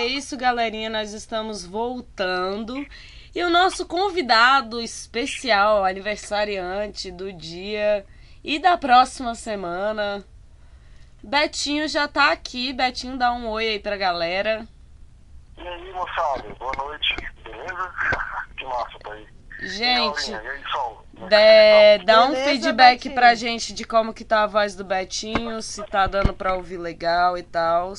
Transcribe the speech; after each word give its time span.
é 0.00 0.06
isso, 0.06 0.36
galerinha. 0.36 0.88
Nós 0.90 1.12
estamos 1.12 1.64
voltando. 1.64 2.86
E 3.34 3.42
o 3.44 3.50
nosso 3.50 3.86
convidado 3.86 4.80
especial, 4.80 5.84
aniversariante 5.84 7.10
do 7.12 7.32
dia 7.32 8.04
e 8.42 8.58
da 8.58 8.76
próxima 8.76 9.34
semana, 9.36 10.24
Betinho 11.22 11.86
já 11.86 12.08
tá 12.08 12.32
aqui. 12.32 12.72
Betinho, 12.72 13.16
dá 13.16 13.32
um 13.32 13.46
oi 13.48 13.68
aí 13.68 13.78
pra 13.78 13.96
galera. 13.96 14.66
E 15.56 15.60
aí, 15.68 15.92
moçada, 15.92 16.42
boa 16.58 16.72
noite, 16.76 17.14
beleza? 17.44 17.92
Que 18.56 18.64
massa 18.66 18.98
tá 19.02 19.12
aí. 19.12 19.26
Gente, 19.62 20.30
E 20.30 20.34
aí, 20.34 20.62
Sol? 20.72 21.04
dê- 21.28 22.04
dá 22.04 22.24
um 22.24 22.28
Beleza, 22.32 22.44
feedback 22.50 22.94
Betinho? 22.96 23.14
pra 23.14 23.34
gente 23.34 23.72
de 23.74 23.84
como 23.84 24.12
que 24.14 24.24
tá 24.24 24.42
a 24.42 24.46
voz 24.46 24.74
do 24.74 24.84
Betinho, 24.84 25.60
se 25.62 25.82
tá 25.84 26.06
dando 26.06 26.32
pra 26.34 26.54
ouvir 26.54 26.78
legal 26.78 27.36
e 27.38 27.42
tal. 27.42 27.92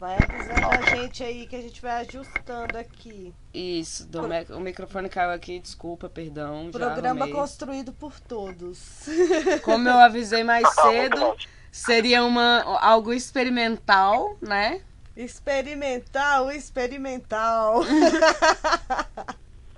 Vai 0.00 0.16
avisando 0.16 0.66
a 0.66 0.96
gente 0.96 1.22
aí 1.22 1.46
que 1.46 1.54
a 1.54 1.60
gente 1.60 1.82
vai 1.82 2.00
ajustando 2.00 2.78
aqui. 2.78 3.34
Isso, 3.52 4.06
do 4.08 4.22
me- 4.26 4.46
o 4.48 4.58
microfone 4.58 5.10
caiu 5.10 5.30
aqui, 5.30 5.58
desculpa, 5.58 6.08
perdão. 6.08 6.70
Programa 6.72 7.28
construído 7.28 7.92
por 7.92 8.18
todos. 8.18 9.04
Como 9.62 9.86
eu 9.86 9.98
avisei 9.98 10.42
mais 10.42 10.62
Tá, 10.74 10.86
muito 10.86 11.18
cedo, 11.18 11.36
seria 11.70 12.24
uma, 12.24 12.62
algo 12.80 13.12
experimental, 13.12 14.36
né? 14.40 14.80
experimental, 15.14 16.50
experimental. 16.50 17.82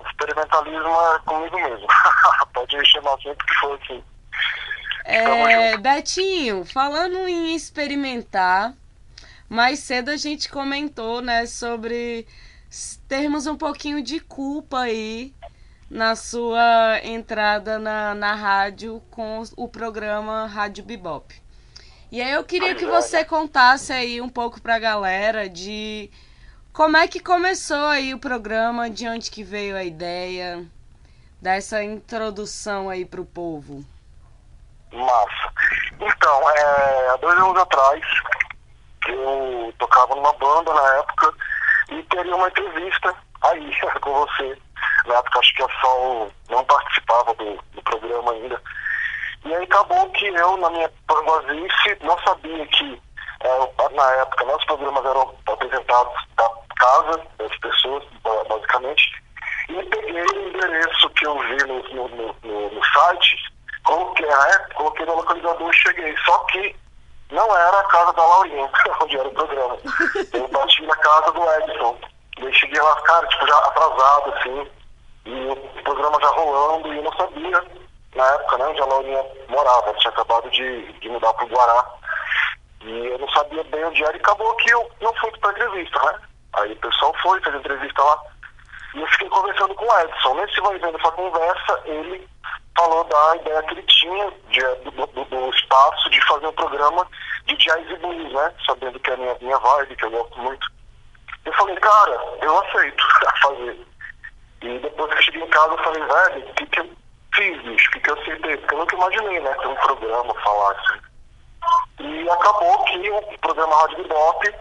Experimentalismo 0.08 0.88
é 0.88 1.18
comigo 1.26 1.56
mesmo. 1.56 1.86
Pode 2.54 2.86
chamar 2.92 3.16
sempre 3.22 3.44
que 3.44 3.54
for 3.54 3.80
assim. 3.82 4.04
É, 5.04 5.76
Betinho, 5.78 6.64
falando 6.64 7.16
em 7.26 7.56
experimentar, 7.56 8.72
mais 9.52 9.80
cedo 9.80 10.08
a 10.08 10.16
gente 10.16 10.48
comentou, 10.48 11.20
né, 11.20 11.44
sobre 11.44 12.26
termos 13.06 13.46
um 13.46 13.54
pouquinho 13.54 14.02
de 14.02 14.18
culpa 14.18 14.80
aí 14.80 15.34
na 15.90 16.16
sua 16.16 16.98
entrada 17.04 17.78
na, 17.78 18.14
na 18.14 18.34
rádio 18.34 19.02
com 19.10 19.42
o 19.54 19.68
programa 19.68 20.46
Rádio 20.46 20.82
Bebop. 20.82 21.38
E 22.10 22.22
aí 22.22 22.32
eu 22.32 22.42
queria 22.44 22.74
que 22.74 22.86
você 22.86 23.26
contasse 23.26 23.92
aí 23.92 24.22
um 24.22 24.28
pouco 24.28 24.58
pra 24.58 24.78
galera 24.78 25.50
de 25.50 26.10
como 26.72 26.96
é 26.96 27.06
que 27.06 27.20
começou 27.20 27.88
aí 27.88 28.14
o 28.14 28.18
programa, 28.18 28.88
de 28.88 29.06
onde 29.06 29.30
que 29.30 29.44
veio 29.44 29.76
a 29.76 29.84
ideia, 29.84 30.64
dessa 31.42 31.84
introdução 31.84 32.88
aí 32.88 33.04
pro 33.04 33.26
povo. 33.26 33.84
Massa. 34.90 35.52
Então, 36.00 36.50
é, 36.50 37.08
há 37.10 37.16
dois 37.16 37.38
anos 37.38 37.56
atrás, 37.58 38.02
eu 39.10 39.74
tocava 39.78 40.14
numa 40.14 40.32
banda 40.34 40.72
na 40.72 40.94
época 40.98 41.34
e 41.90 42.02
teria 42.04 42.36
uma 42.36 42.48
entrevista 42.48 43.14
aí 43.42 43.74
com 44.00 44.12
você. 44.12 44.56
Na 45.06 45.14
época, 45.16 45.38
acho 45.40 45.54
que 45.54 45.62
a 45.62 45.68
Sol 45.80 46.32
não 46.48 46.64
participava 46.64 47.34
do, 47.34 47.58
do 47.72 47.82
programa 47.82 48.32
ainda. 48.32 48.62
E 49.44 49.54
aí 49.54 49.64
acabou 49.64 50.08
que 50.10 50.26
eu, 50.26 50.56
na 50.58 50.70
minha 50.70 50.90
panguazice, 51.08 51.98
não 52.02 52.16
sabia 52.20 52.64
que, 52.68 53.02
é, 53.40 53.88
na 53.94 54.10
época, 54.12 54.44
né, 54.44 54.54
os 54.54 54.64
programas 54.66 55.04
eram 55.04 55.34
apresentados 55.46 56.14
da 56.36 56.48
casa 56.76 57.20
das 57.38 57.56
pessoas, 57.58 58.04
ba- 58.22 58.44
basicamente. 58.48 59.22
E 59.68 59.82
peguei 59.82 60.22
o 60.22 60.48
endereço 60.48 61.10
que 61.10 61.26
eu 61.26 61.38
vi 61.40 61.56
no, 61.66 61.82
no, 61.94 62.08
no- 62.08 62.36
no- 62.44 62.70
no 62.70 62.84
site, 62.84 63.36
coloquei, 63.84 64.26
né, 64.26 64.58
coloquei 64.74 65.06
no 65.06 65.16
localizador 65.16 65.70
e 65.70 65.76
cheguei. 65.76 66.16
Só 66.24 66.38
que 66.44 66.76
não 67.32 67.56
era 67.56 67.80
a 67.80 67.84
casa 67.84 68.12
da 68.12 68.24
Laurinha, 68.24 68.70
onde 69.02 69.18
era 69.18 69.28
o 69.28 69.32
programa. 69.32 69.76
Eu 70.32 70.48
bati 70.48 70.86
na 70.86 70.96
casa 70.96 71.32
do 71.32 71.52
Edson. 71.52 71.98
E 72.38 72.46
aí 72.46 72.54
cheguei 72.54 72.80
lá, 72.80 72.96
cara, 73.02 73.26
tipo, 73.26 73.46
já 73.46 73.58
atrasado, 73.58 74.34
assim, 74.34 74.70
e 75.24 75.48
o 75.48 75.82
programa 75.82 76.18
já 76.20 76.28
rolando, 76.28 76.92
e 76.92 76.96
eu 76.96 77.02
não 77.02 77.12
sabia, 77.12 77.64
na 78.14 78.26
época, 78.34 78.58
né, 78.58 78.66
onde 78.66 78.80
a 78.80 78.86
Laurinha 78.86 79.24
morava. 79.48 79.88
Ela 79.88 79.98
tinha 79.98 80.12
acabado 80.12 80.50
de, 80.50 80.92
de 80.92 81.08
mudar 81.08 81.32
pro 81.34 81.46
Guará. 81.46 81.86
E 82.82 83.06
eu 83.06 83.18
não 83.18 83.30
sabia 83.30 83.62
bem 83.64 83.84
onde 83.84 84.02
era, 84.02 84.16
e 84.16 84.20
acabou 84.20 84.54
que 84.56 84.70
eu 84.70 84.90
não 85.00 85.14
fui 85.14 85.30
pra 85.38 85.52
entrevista, 85.52 86.02
né? 86.02 86.18
Aí 86.54 86.72
o 86.72 86.76
pessoal 86.76 87.14
foi, 87.22 87.40
fez 87.40 87.54
entrevista 87.54 88.02
lá. 88.02 88.22
E 88.94 89.00
eu 89.00 89.06
fiquei 89.06 89.28
conversando 89.28 89.74
com 89.74 89.86
o 89.86 90.00
Edson. 90.00 90.34
Nesse 90.34 90.60
vai 90.60 90.78
vendo 90.78 90.98
essa 90.98 91.10
conversa, 91.12 91.80
ele 91.86 92.28
falou 92.76 93.04
da 93.04 93.36
ideia 93.36 93.62
que 93.64 93.74
ele 93.74 93.82
tinha 93.82 94.30
de, 94.48 94.60
do, 94.90 95.06
do- 95.06 95.24
do 95.24 95.50
espaço 95.54 96.10
de 96.10 96.20
fazer 96.26 96.46
um 96.46 96.52
programa 96.52 97.06
de 97.46 97.56
jazz 97.56 97.90
e 97.90 97.96
blues, 97.96 98.32
né? 98.32 98.54
Sabendo 98.66 98.98
que 99.00 99.10
é 99.10 99.14
a 99.14 99.16
minha, 99.16 99.36
minha 99.40 99.58
vibe, 99.58 99.96
que 99.96 100.04
eu 100.04 100.10
gosto 100.10 100.38
muito. 100.40 100.66
Eu 101.44 101.52
falei, 101.54 101.76
cara, 101.76 102.20
eu 102.40 102.58
aceito 102.60 103.04
fazer. 103.42 103.86
E 104.62 104.78
depois 104.78 105.10
que 105.12 105.18
eu 105.18 105.22
cheguei 105.22 105.42
em 105.42 105.48
casa, 105.50 105.72
eu 105.74 105.78
falei, 105.84 106.02
velho, 106.04 106.48
o 106.50 106.54
que, 106.54 106.66
que 106.66 106.80
eu 106.80 106.90
fiz, 107.34 107.62
bicho? 107.62 107.88
O 107.88 107.92
que, 107.92 108.00
que 108.00 108.10
eu 108.10 108.14
aceitei? 108.20 108.56
Porque 108.58 108.74
eu 108.74 108.78
nunca 108.78 108.96
imaginei, 108.96 109.40
né? 109.40 109.54
Ter 109.54 109.66
um 109.68 109.74
programa, 109.74 110.34
falar 110.42 110.72
assim. 110.72 111.00
E 112.00 112.30
acabou 112.30 112.84
que 112.84 113.10
o 113.10 113.38
programa 113.38 113.76
Rádio 113.76 113.98
Bebop 113.98 114.54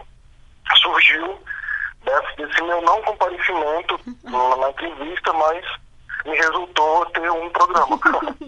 surgiu 0.82 1.40
desse, 2.04 2.36
desse 2.36 2.62
meu 2.62 2.80
não 2.82 3.00
comparecimento 3.02 4.00
na 4.24 4.70
entrevista, 4.70 5.32
mas 5.32 5.64
me 6.24 6.36
resultou 6.36 7.06
ter 7.06 7.30
um 7.30 7.50
programa. 7.50 7.98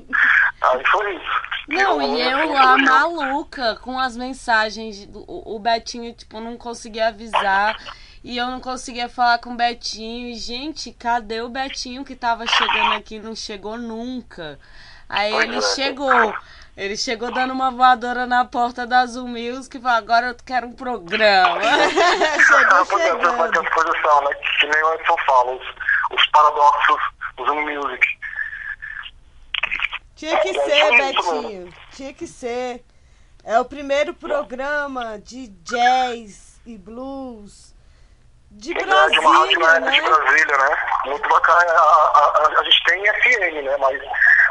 Aí 0.63 0.87
foi 0.91 1.17
isso. 1.17 1.43
Não, 1.69 2.01
E 2.03 2.21
eu 2.21 2.53
lá 2.53 2.77
maluca 2.77 3.77
com 3.77 3.99
as 3.99 4.17
mensagens. 4.17 5.09
O, 5.13 5.57
o 5.57 5.59
Betinho, 5.59 6.13
tipo, 6.15 6.41
não 6.41 6.57
conseguia 6.57 7.09
avisar. 7.09 7.77
E 8.23 8.37
eu 8.39 8.47
não 8.47 8.61
conseguia 8.61 9.09
falar 9.09 9.39
com 9.39 9.51
o 9.53 9.57
Betinho. 9.57 10.29
E, 10.29 10.35
gente, 10.35 10.93
cadê 10.93 11.41
o 11.43 11.49
Betinho 11.49 12.05
que 12.05 12.15
tava 12.17 12.47
chegando 12.47 12.95
aqui? 12.95 13.19
Não 13.19 13.35
chegou 13.35 13.77
nunca. 13.79 14.59
Aí 15.09 15.33
Pois 15.33 15.45
ele 15.45 15.57
é. 15.57 15.61
chegou. 15.61 16.35
Ele 16.77 16.97
chegou 16.97 17.33
dando 17.33 17.53
uma 17.53 17.71
voadora 17.71 18.27
na 18.27 18.45
porta 18.45 18.85
da 18.85 19.07
Zoom 19.07 19.29
Music 19.29 19.77
e 19.77 19.81
falou: 19.81 19.97
agora 19.97 20.27
eu 20.29 20.37
quero 20.45 20.67
um 20.67 20.73
programa. 20.73 21.61
Chegou 21.63 22.99
chegando. 22.99 23.61
as 23.61 23.69
coisas 23.69 24.01
são, 24.03 24.21
né? 24.23 24.31
Que 24.59 24.67
nem 24.67 24.83
o 24.83 24.95
Edson 24.95 25.17
fala, 25.25 25.53
os, 25.53 25.63
os 26.13 26.27
paradoxos 26.33 26.97
do 26.97 27.14
Zoom 27.39 27.63
Music. 27.63 28.07
Tinha 30.15 30.39
que 30.41 30.49
É, 30.49 30.65
ser, 30.65 30.93
isso 30.93 31.33
Betinho. 31.33 31.75
Tinha 31.93 32.15
que 32.15 32.27
ser. 32.27 32.85
É 33.45 33.59
o 33.61 33.65
primeiro 33.65 34.15
programa 34.15 35.19
de 35.19 35.49
jazz 35.49 36.61
e 36.65 36.79
blues 36.79 37.75
de 38.51 38.73
É, 38.73 38.83
de 38.83 38.85
uma 38.85 39.37
rádio 39.39 39.59
Brasília, 39.59 39.67
web 39.67 39.85
né? 39.85 39.91
de 39.91 40.01
Brasília, 40.01 40.57
né? 40.59 40.77
Muito 41.07 41.29
bacana. 41.29 41.73
A, 41.73 42.19
a, 42.19 42.61
a, 42.61 42.65
gente 42.65 42.85
tem 42.85 43.03
FM, 43.05 43.65
né? 43.65 43.77
Mas 43.79 44.01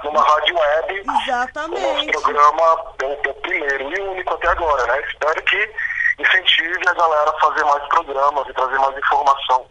numa 0.04 0.22
rádio 0.22 0.56
web, 0.56 1.02
o 1.02 1.06
nosso 1.06 1.24
Exatamente. 1.24 2.12
programa 2.12 2.62
é 3.02 3.06
o, 3.06 3.14
é 3.14 3.30
o 3.30 3.34
primeiro 3.36 3.98
e 3.98 4.02
único 4.02 4.34
até 4.34 4.48
agora, 4.50 4.86
né? 4.88 5.02
Espero 5.08 5.42
que 5.44 5.72
incentive 6.20 6.88
a 6.88 6.94
galera 6.94 7.30
a 7.32 7.40
fazer 7.40 7.64
mais 7.64 7.84
programas 7.88 8.48
e 8.48 8.54
trazer 8.54 8.78
mais 8.78 8.98
informação. 8.98 9.66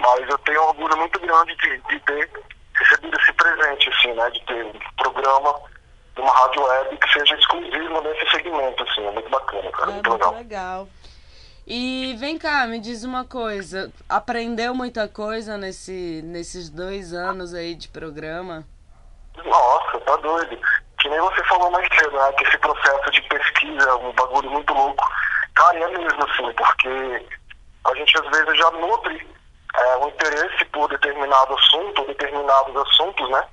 Mas 0.00 0.28
eu 0.28 0.38
tenho 0.38 0.62
um 0.62 0.68
orgulho 0.68 0.96
muito 0.96 1.20
grande 1.20 1.54
de, 1.56 1.78
de 1.78 2.00
ter 2.00 2.30
recebido 2.74 3.20
esse 3.20 3.32
presente, 3.34 3.88
assim, 3.90 4.12
né? 4.14 4.30
De 4.30 4.44
ter 4.46 4.64
um 4.64 4.72
programa 4.96 5.54
de 6.14 6.20
uma 6.22 6.32
rádio 6.32 6.62
web 6.62 6.96
que 6.96 7.12
seja 7.12 7.34
exclusivo 7.34 8.00
nesse 8.00 8.30
segmento, 8.30 8.82
assim. 8.82 9.06
É 9.06 9.10
muito 9.10 9.28
bacana, 9.28 9.70
cara. 9.70 9.90
É 9.90 9.94
muito 9.94 10.10
muito 10.10 10.24
legal. 10.24 10.34
legal. 10.34 10.88
E 11.66 12.16
vem 12.18 12.38
cá, 12.38 12.66
me 12.66 12.80
diz 12.80 13.04
uma 13.04 13.24
coisa. 13.24 13.92
Aprendeu 14.08 14.74
muita 14.74 15.06
coisa 15.06 15.58
nesse, 15.58 16.22
nesses 16.24 16.70
dois 16.70 17.12
anos 17.12 17.54
aí 17.54 17.74
de 17.74 17.88
programa? 17.88 18.66
Nossa, 19.44 20.00
tá 20.00 20.16
doido. 20.16 20.58
Que 21.00 21.08
nem 21.08 21.20
você 21.20 21.44
falou 21.44 21.70
mais 21.70 21.86
cedo, 21.94 22.12
né? 22.12 22.32
Que 22.32 22.44
esse 22.44 22.58
processo 22.58 23.10
de 23.12 23.22
pesquisa 23.22 23.88
é 23.88 23.94
um 23.94 24.12
bagulho 24.12 24.50
muito 24.50 24.72
louco. 24.72 25.08
Cara, 25.54 25.78
e 25.78 25.82
é 25.82 25.88
mesmo 25.98 26.24
assim, 26.24 26.52
porque 26.54 27.26
a 27.84 27.94
gente 27.94 28.18
às 28.18 28.30
vezes 28.30 28.58
já 28.58 28.70
nutre 28.72 29.28
é, 29.76 29.96
um 29.98 30.08
interesse 30.08 30.64
por 30.66 30.88
determinado 30.88 31.54
assunto, 31.54 32.06
determinados 32.06 32.76
assuntos, 32.76 33.30
né? 33.30 33.46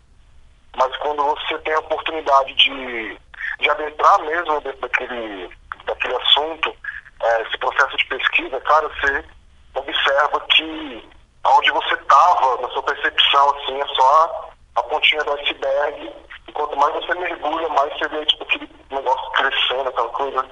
Mas 0.75 0.95
quando 0.97 1.23
você 1.23 1.57
tem 1.59 1.73
a 1.73 1.79
oportunidade 1.79 2.53
de, 2.55 3.19
de 3.59 3.69
adentrar 3.69 4.19
mesmo 4.21 4.61
dentro 4.61 4.81
daquele, 4.81 5.49
daquele 5.85 6.15
assunto, 6.15 6.75
é, 7.21 7.41
esse 7.43 7.57
processo 7.57 7.97
de 7.97 8.05
pesquisa, 8.05 8.59
cara, 8.61 8.87
você 8.89 9.25
observa 9.73 10.39
que 10.51 11.09
onde 11.45 11.71
você 11.71 11.93
estava, 11.93 12.61
na 12.61 12.69
sua 12.69 12.83
percepção, 12.83 13.49
assim, 13.55 13.79
é 13.79 13.87
só 13.87 14.51
a, 14.75 14.83
pontinha 14.83 15.23
do 15.23 15.33
iceberg. 15.33 16.13
E 16.47 16.51
quanto 16.51 16.75
mais 16.77 16.93
você 16.95 17.13
mergulha, 17.15 17.69
mais 17.69 17.93
você 17.93 18.07
vê 18.09 18.25
tipo, 18.25 18.43
aquele 18.43 18.69
negócio 18.91 19.31
crescendo, 19.31 19.89
aquela 19.89 20.09
coisa 20.09 20.43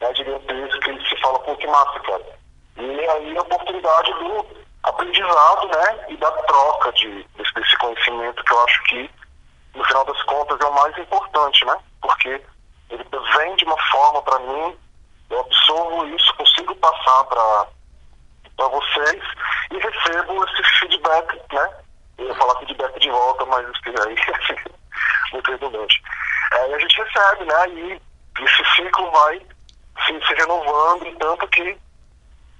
né, 0.00 0.14
gigantesca, 0.14 0.90
e 0.90 1.08
você 1.08 1.16
fala, 1.18 1.38
pô, 1.40 1.56
que 1.56 1.66
massa, 1.66 2.00
cara. 2.00 2.38
E 2.76 3.08
aí 3.08 3.36
a 3.36 3.42
oportunidade 3.42 4.12
do 4.14 4.57
aprendizado, 4.82 5.68
né, 5.68 6.06
e 6.08 6.16
da 6.16 6.30
troca 6.30 6.92
de, 6.92 7.22
desse, 7.36 7.54
desse 7.54 7.76
conhecimento 7.78 8.42
que 8.44 8.52
eu 8.52 8.64
acho 8.64 8.82
que, 8.84 9.10
no 9.74 9.84
final 9.84 10.04
das 10.04 10.22
contas, 10.24 10.60
é 10.60 10.64
o 10.64 10.74
mais 10.74 10.96
importante, 10.98 11.64
né? 11.64 11.76
Porque 12.00 12.42
ele 12.90 13.06
vem 13.36 13.56
de 13.56 13.64
uma 13.64 13.78
forma 13.90 14.22
para 14.22 14.38
mim, 14.40 14.78
eu 15.30 15.40
absorvo 15.40 16.06
isso, 16.06 16.34
consigo 16.36 16.74
passar 16.76 17.24
para 17.24 18.68
vocês 18.68 19.22
e 19.70 19.78
recebo 19.78 20.44
esse 20.44 20.62
feedback, 20.80 21.40
né? 21.52 21.70
Eu 22.16 22.26
ia 22.26 22.34
falar 22.34 22.58
feedback 22.60 22.98
de 22.98 23.10
volta, 23.10 23.44
mas 23.46 23.66
aí 24.06 24.16
muito 25.32 25.50
redundante. 25.50 26.02
E 26.52 26.74
a 26.74 26.78
gente 26.78 27.02
recebe, 27.02 27.44
né? 27.44 27.68
E 27.68 28.00
esse 28.42 28.64
ciclo 28.74 29.10
vai 29.10 29.38
se, 30.06 30.26
se 30.26 30.34
renovando, 30.34 31.16
tanto 31.18 31.46
que 31.48 31.78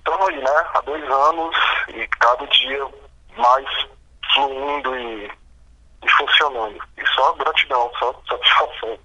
estamos 0.09 0.29
aí, 0.29 0.39
né? 0.39 0.65
Há 0.75 0.81
dois 0.81 1.05
anos 1.05 1.57
e 1.89 2.07
cada 2.19 2.47
dia 2.47 2.89
mais 3.37 3.67
fluindo 4.35 4.97
e, 4.97 5.27
e 5.27 6.11
funcionando. 6.17 6.79
E 6.97 7.07
só 7.15 7.33
gratidão, 7.35 7.91
só 7.99 8.23
satisfação. 8.29 8.99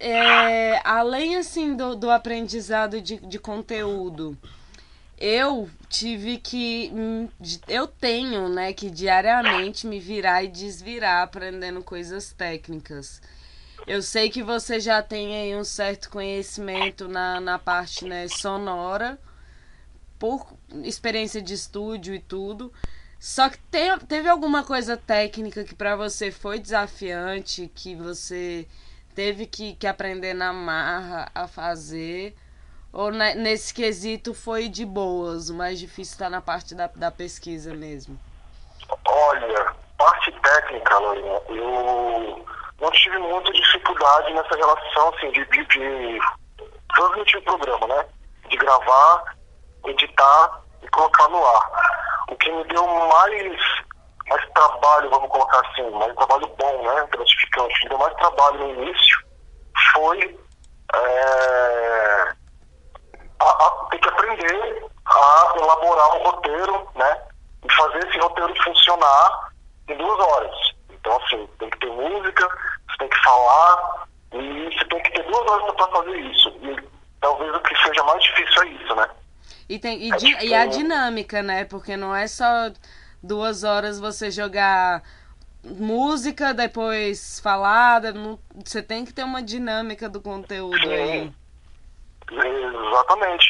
É, 0.00 0.80
além 0.82 1.36
assim 1.36 1.76
do, 1.76 1.94
do 1.94 2.10
aprendizado 2.10 3.02
de, 3.02 3.18
de 3.18 3.38
conteúdo, 3.38 4.36
eu 5.18 5.68
tive 5.90 6.38
que. 6.38 6.90
Hum, 6.94 7.28
eu 7.68 7.86
tenho, 7.86 8.48
né, 8.48 8.72
que 8.72 8.88
diariamente 8.88 9.86
me 9.86 10.00
virar 10.00 10.42
e 10.42 10.48
desvirar 10.48 11.22
aprendendo 11.22 11.82
coisas 11.82 12.32
técnicas. 12.32 13.20
Eu 13.88 14.02
sei 14.02 14.28
que 14.28 14.42
você 14.42 14.78
já 14.78 15.02
tem 15.02 15.34
aí 15.34 15.56
um 15.56 15.64
certo 15.64 16.10
conhecimento 16.10 17.08
na, 17.08 17.40
na 17.40 17.58
parte 17.58 18.04
né, 18.04 18.28
sonora, 18.28 19.18
por 20.18 20.46
experiência 20.84 21.40
de 21.40 21.54
estúdio 21.54 22.14
e 22.14 22.18
tudo. 22.18 22.70
Só 23.18 23.48
que 23.48 23.56
teve 24.06 24.28
alguma 24.28 24.62
coisa 24.62 24.94
técnica 24.94 25.64
que 25.64 25.74
para 25.74 25.96
você 25.96 26.30
foi 26.30 26.58
desafiante, 26.58 27.72
que 27.74 27.94
você 27.94 28.68
teve 29.14 29.46
que, 29.46 29.74
que 29.74 29.86
aprender 29.86 30.34
na 30.34 30.52
marra 30.52 31.30
a 31.34 31.48
fazer? 31.48 32.36
Ou 32.92 33.10
nesse 33.10 33.72
quesito 33.72 34.34
foi 34.34 34.68
de 34.68 34.84
boas? 34.84 35.48
O 35.48 35.54
mais 35.54 35.78
difícil 35.78 36.12
está 36.12 36.28
na 36.28 36.42
parte 36.42 36.74
da, 36.74 36.88
da 36.88 37.10
pesquisa 37.10 37.74
mesmo? 37.74 38.20
Olha, 39.06 39.74
parte 39.96 40.30
técnica, 40.42 40.98
Lorena, 40.98 41.40
eu 41.48 42.57
não 42.80 42.90
tive 42.90 43.18
muita 43.18 43.52
dificuldade 43.52 44.32
nessa 44.32 44.56
relação 44.56 45.08
assim, 45.08 45.30
de, 45.32 45.44
de, 45.46 45.64
de 45.66 46.20
transmitir 46.94 47.40
o 47.40 47.44
programa, 47.44 47.86
né? 47.86 48.06
De 48.48 48.56
gravar, 48.56 49.36
editar 49.86 50.62
e 50.82 50.88
colocar 50.88 51.28
no 51.28 51.44
ar. 51.44 51.70
O 52.30 52.36
que 52.36 52.50
me 52.50 52.64
deu 52.64 52.86
mais, 52.86 53.58
mais 54.28 54.48
trabalho, 54.54 55.10
vamos 55.10 55.30
colocar 55.30 55.60
assim, 55.66 55.90
mais 55.90 56.14
trabalho 56.14 56.46
bom, 56.58 56.82
né? 56.82 57.06
Gratificante, 57.10 57.82
me 57.84 57.88
deu 57.90 57.98
mais 57.98 58.14
trabalho 58.14 58.58
no 58.58 58.82
início 58.82 59.28
foi 59.92 60.38
é, 60.94 62.32
a, 63.40 63.44
a, 63.44 63.86
ter 63.90 63.98
que 63.98 64.08
aprender 64.08 64.86
a 65.06 65.54
elaborar 65.56 66.16
um 66.16 66.22
roteiro, 66.24 66.88
né? 66.94 67.22
E 67.64 67.72
fazer 67.72 67.98
esse 68.06 68.18
roteiro 68.18 68.54
funcionar 68.62 69.52
em 69.88 69.96
duas 69.96 70.18
horas. 70.20 70.56
Então, 71.00 71.16
assim, 71.16 71.48
tem 71.58 71.70
que 71.70 71.78
ter 71.78 71.90
música, 71.90 72.48
você 72.88 72.98
tem 72.98 73.08
que 73.08 73.24
falar, 73.24 74.08
e 74.32 74.64
você 74.64 74.84
tem 74.86 75.02
que 75.02 75.10
ter 75.12 75.22
duas 75.24 75.50
horas 75.50 75.74
para 75.74 75.88
fazer 75.88 76.20
isso. 76.20 76.48
E 76.62 76.88
talvez 77.20 77.54
o 77.54 77.60
que 77.60 77.76
seja 77.76 78.04
mais 78.04 78.22
difícil 78.22 78.62
é 78.62 78.68
isso, 78.68 78.94
né? 78.94 79.08
E, 79.68 79.78
tem, 79.78 80.02
e, 80.02 80.12
é 80.12 80.16
di, 80.16 80.46
e 80.46 80.54
a 80.54 80.66
dinâmica, 80.66 81.42
né? 81.42 81.64
Porque 81.64 81.96
não 81.96 82.14
é 82.14 82.26
só 82.26 82.70
duas 83.22 83.64
horas 83.64 84.00
você 84.00 84.30
jogar 84.30 85.02
música, 85.62 86.54
depois 86.54 87.40
falada. 87.40 88.12
Não, 88.12 88.38
você 88.64 88.82
tem 88.82 89.04
que 89.04 89.12
ter 89.12 89.24
uma 89.24 89.42
dinâmica 89.42 90.08
do 90.08 90.20
conteúdo 90.20 90.78
Sim. 90.78 90.92
aí. 90.92 91.32
Exatamente. 92.30 93.46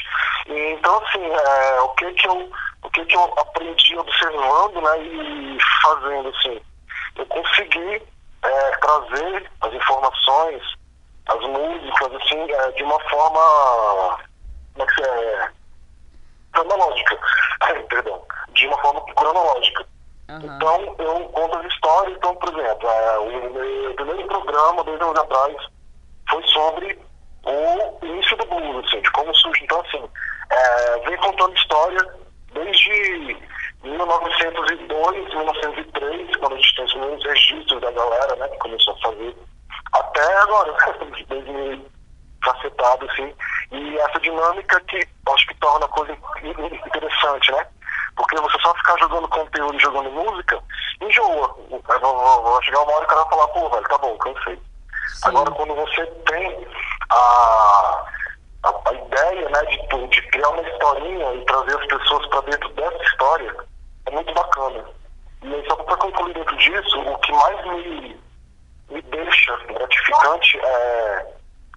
Então, 0.47 1.05
assim, 1.05 1.25
é, 1.25 1.81
o, 1.81 1.89
que 1.91 2.13
que 2.13 2.29
eu, 2.29 2.51
o 2.83 2.91
que 2.91 3.05
que 3.05 3.17
eu 3.17 3.25
aprendi 3.39 3.97
observando 3.99 4.81
né, 4.81 5.03
e 5.03 5.59
fazendo, 5.83 6.29
assim, 6.29 6.61
eu 7.17 7.27
consegui 7.27 8.03
é, 8.43 8.71
trazer 8.79 9.51
as 9.61 9.73
informações, 9.73 10.63
as 11.29 11.41
músicas, 11.41 12.15
assim, 12.15 12.51
é, 12.53 12.73
de 12.73 12.83
uma 12.83 13.01
forma, 13.09 14.19
como 14.75 14.89
é 14.89 14.95
que 14.95 15.03
é, 15.03 15.51
cronológica, 16.53 17.19
perdão, 17.89 18.23
de 18.53 18.67
uma 18.67 18.79
forma 18.79 19.01
cronológica. 19.15 19.87
Uhum. 20.29 20.57
Então, 20.57 20.97
eu 20.99 21.29
conto 21.31 21.59
as 21.59 21.67
histórias. 21.73 22.17
Então, 22.17 22.35
por 22.37 22.49
exemplo, 22.59 22.89
é, 22.89 23.19
o 23.19 23.51
meu 23.51 23.95
primeiro 23.95 24.27
programa, 24.27 24.85
dois 24.85 25.01
anos 25.01 25.19
atrás, 25.19 25.57
foi 26.29 26.43
sobre 26.49 26.99
o 27.45 28.07
início 28.07 28.37
do 28.37 28.47
blues, 28.47 28.87
assim, 28.87 29.01
de 29.01 29.11
como 29.13 29.35
surge. 29.35 29.65
Então, 29.65 29.81
assim, 29.81 30.09
é, 30.51 30.99
vem 31.09 31.17
contando 31.19 31.57
história 31.57 32.01
desde 32.53 33.37
1902, 33.83 35.29
1903, 35.35 36.37
quando 36.37 36.53
a 36.53 36.57
gente 36.57 36.75
tem 36.75 36.85
os 36.85 36.93
primeiros 36.93 37.25
registros 37.25 37.81
da 37.81 37.91
galera, 37.91 38.37
né, 38.37 38.49
que 38.49 38.59
começou 38.59 38.95
a 38.95 38.99
fazer, 38.99 39.37
até 39.93 40.37
agora, 40.39 40.75
2000 41.29 41.99
facetado, 42.45 43.07
assim. 43.11 43.35
E 43.73 43.99
essa 43.99 44.21
dinâmica 44.21 44.81
que 44.83 45.07
acho 45.33 45.47
que 45.47 45.55
torna 45.57 45.87
a 45.87 45.89
coisa 45.89 46.13
interessante, 46.87 47.53
né? 47.53 47.67
Porque 48.17 48.37
você 48.41 48.59
só 48.61 48.75
ficar 48.75 48.99
jogando 48.99 49.29
conteúdo 49.29 49.77
e 49.77 49.81
jogando 49.81 50.11
música, 50.11 50.61
enjoa. 51.01 51.55
Vai 51.87 52.63
chegar 52.63 52.81
uma 52.83 52.93
hora 52.93 53.03
e 53.03 53.05
o 53.05 53.09
cara 53.09 53.23
vai 53.23 53.31
falar, 53.31 53.49
pô, 53.49 53.71
velho, 53.71 53.89
tá 53.89 53.99
bom, 53.99 54.19
cansei. 54.19 54.57
Sim. 54.57 55.29
Agora, 55.29 55.51
quando 55.53 55.75
você 55.75 56.07
tem 56.07 56.67
a, 57.11 58.05
a, 58.69 58.91
a 58.91 58.95
ideia 58.95 59.49
né, 59.49 59.61
de, 59.65 60.09
de 60.09 60.23
criar 60.31 60.49
uma 60.51 60.63
historinha 60.63 61.35
e 61.35 61.45
trazer 61.45 61.79
as 61.79 61.87
pessoas 61.87 62.27
para 62.29 62.41
dentro 62.43 62.69
dessa 62.71 63.03
história, 63.05 63.57
é 64.07 64.11
muito 64.11 64.33
bacana. 64.35 64.85
E 65.43 65.55
aí, 65.55 65.65
só 65.69 65.77
para 65.77 65.97
concluir 65.97 66.35
dentro 66.35 66.57
disso, 66.57 67.01
o 67.01 67.19
que 67.19 67.33
mais 67.33 67.65
me, 67.67 68.21
me 68.91 69.03
deixa 69.03 69.57
gratificante 69.67 70.59
é 70.59 71.27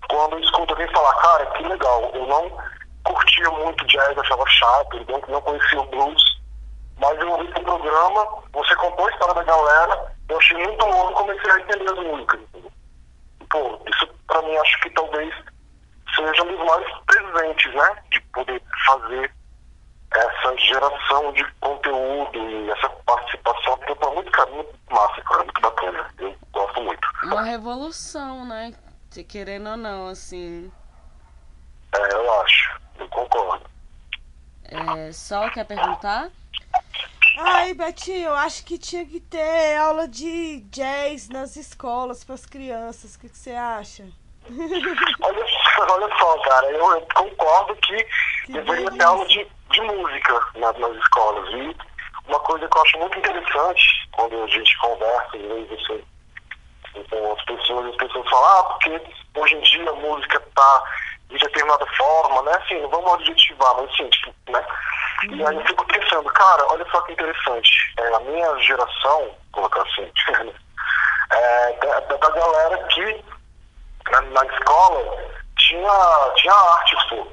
quando 0.09 0.33
eu 0.33 0.39
escuto 0.39 0.73
alguém 0.73 0.87
falar, 0.89 1.13
cara, 1.15 1.45
que 1.45 1.63
legal, 1.63 2.11
eu 2.13 2.27
não 2.27 2.51
curtia 3.03 3.49
muito 3.49 3.85
jazz, 3.85 4.17
achava 4.17 4.45
chato, 4.47 5.05
não, 5.29 5.41
conhecia 5.41 5.79
o 5.79 5.85
blues, 5.85 6.41
mas 6.97 7.17
eu 7.19 7.29
ouvi 7.31 7.49
o 7.49 7.63
programa, 7.63 8.27
você 8.51 8.75
contou 8.75 9.07
a 9.07 9.11
história 9.11 9.35
da 9.35 9.43
galera, 9.43 10.13
eu 10.27 10.37
achei 10.37 10.57
muito 10.57 10.85
louco 10.85 11.11
e 11.11 11.15
comecei 11.15 11.51
a 11.51 11.59
entender 11.59 11.91
as 11.91 11.99
músicas. 11.99 12.39
Pô, 13.49 13.79
isso 13.87 14.07
pra 14.27 14.41
mim 14.41 14.55
acho 14.57 14.81
que 14.81 14.89
talvez 14.91 15.33
seja 16.15 16.43
um 16.43 16.57
dos 16.57 16.65
mais 16.65 16.99
presentes, 17.05 17.73
né? 17.73 18.03
De 18.11 18.21
poder 18.21 18.61
fazer 18.85 19.33
essa 20.13 20.57
geração 20.57 21.31
de 21.33 21.45
conteúdo 21.59 22.37
e 22.37 22.69
essa 22.69 22.89
participação, 22.89 23.77
porque 23.77 24.05
é 24.05 24.13
muito 24.13 24.31
carinho, 24.31 24.55
muito 24.57 24.79
massa, 24.89 25.21
cara, 25.21 25.43
muito 25.43 25.61
bacana. 25.61 26.13
Eu 26.19 26.35
gosto 26.51 26.81
muito. 26.81 27.07
Uma 27.23 27.43
revolução, 27.43 28.45
né? 28.45 28.73
Se 29.09 29.23
querendo 29.23 29.69
ou 29.69 29.77
não, 29.77 30.07
assim. 30.07 30.71
É, 31.93 32.13
eu 32.13 32.41
acho. 32.41 32.81
Eu 32.99 33.07
concordo. 33.09 33.65
É, 34.65 35.11
Sol 35.11 35.49
quer 35.51 35.65
perguntar? 35.65 36.29
Ai, 37.37 37.73
Betinho, 37.73 38.27
eu 38.27 38.35
acho 38.35 38.63
que 38.65 38.77
tinha 38.77 39.05
que 39.05 39.19
ter 39.19 39.77
aula 39.77 40.07
de 40.07 40.61
jazz 40.69 41.29
nas 41.29 41.55
escolas 41.55 42.23
para 42.23 42.35
as 42.35 42.45
crianças. 42.45 43.15
O 43.15 43.19
que, 43.19 43.29
que 43.29 43.37
você 43.37 43.51
acha? 43.51 44.07
Olha, 45.21 45.45
olha 45.89 46.17
só, 46.17 46.37
cara, 46.41 46.71
eu, 46.71 46.91
eu 46.91 47.07
concordo 47.13 47.75
que, 47.77 48.03
que 48.45 48.53
deveria 48.53 48.91
ter 48.91 49.03
aula 49.03 49.25
de, 49.27 49.47
de 49.71 49.81
música 49.81 50.39
nas, 50.55 50.77
nas 50.77 50.95
escolas. 50.97 51.49
E 51.49 51.75
uma 52.27 52.39
coisa 52.39 52.67
que 52.67 52.77
eu 52.77 52.81
acho 52.81 52.97
muito 52.99 53.17
interessante, 53.17 54.09
quando 54.11 54.43
a 54.43 54.47
gente 54.47 54.77
conversa, 54.79 55.37
às 55.37 55.41
vezes, 55.41 55.71
assim, 55.71 56.03
com 57.09 57.33
as 57.33 57.45
pessoas, 57.45 57.85
as 57.87 57.95
pessoas 57.95 58.29
falam, 58.29 58.59
ah, 58.59 58.63
porque 58.63 59.01
hoje 59.35 59.55
em 59.55 59.61
dia 59.61 59.89
a 59.89 59.93
música 59.93 60.37
está 60.37 60.83
de 61.29 61.37
determinada 61.37 61.85
forma, 61.97 62.41
né? 62.43 62.51
Assim, 62.57 62.81
não 62.81 62.89
vamos 62.89 63.13
adjetivar, 63.13 63.75
mas 63.75 63.89
assim, 63.91 64.09
tipo, 64.09 64.33
né? 64.49 64.65
Uhum. 65.23 65.35
E 65.35 65.45
aí 65.45 65.55
eu 65.55 65.65
fico 65.65 65.85
pensando, 65.87 66.29
cara, 66.33 66.65
olha 66.67 66.85
só 66.91 67.01
que 67.01 67.13
interessante. 67.13 67.93
É, 67.99 68.15
a 68.15 68.19
minha 68.19 68.57
geração, 68.59 69.31
colocar 69.51 69.81
assim, 69.83 70.11
é, 71.31 71.73
da, 71.73 71.99
da, 71.99 72.29
galera 72.29 72.83
que 72.87 73.23
na, 74.11 74.21
na, 74.21 74.45
escola 74.45 75.17
tinha, 75.57 76.31
tinha 76.35 76.53
arte, 76.53 76.95
pô. 77.09 77.27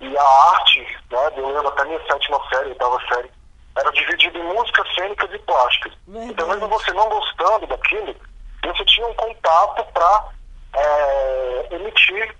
E 0.00 0.16
a 0.16 0.22
arte, 0.22 0.80
né, 1.10 1.30
eu 1.36 1.46
lembro 1.46 1.68
até 1.68 1.84
minha 1.84 2.00
sétima 2.06 2.40
série, 2.48 2.70
oitava 2.70 2.98
série, 3.08 3.30
era 3.76 3.92
dividida 3.92 4.38
em 4.38 4.54
músicas 4.54 4.94
cênicas 4.94 5.32
e 5.32 5.38
plásticas. 5.40 5.92
Então 6.08 6.48
mesmo 6.48 6.68
você 6.68 6.92
não 6.92 7.08
gostando 7.08 7.66
daquilo, 7.66 8.14
você 8.64 8.84
tinha 8.84 9.06
um 9.06 9.14
contato 9.14 9.84
para 9.92 10.28
é, 10.74 11.68
emitir 11.70 12.34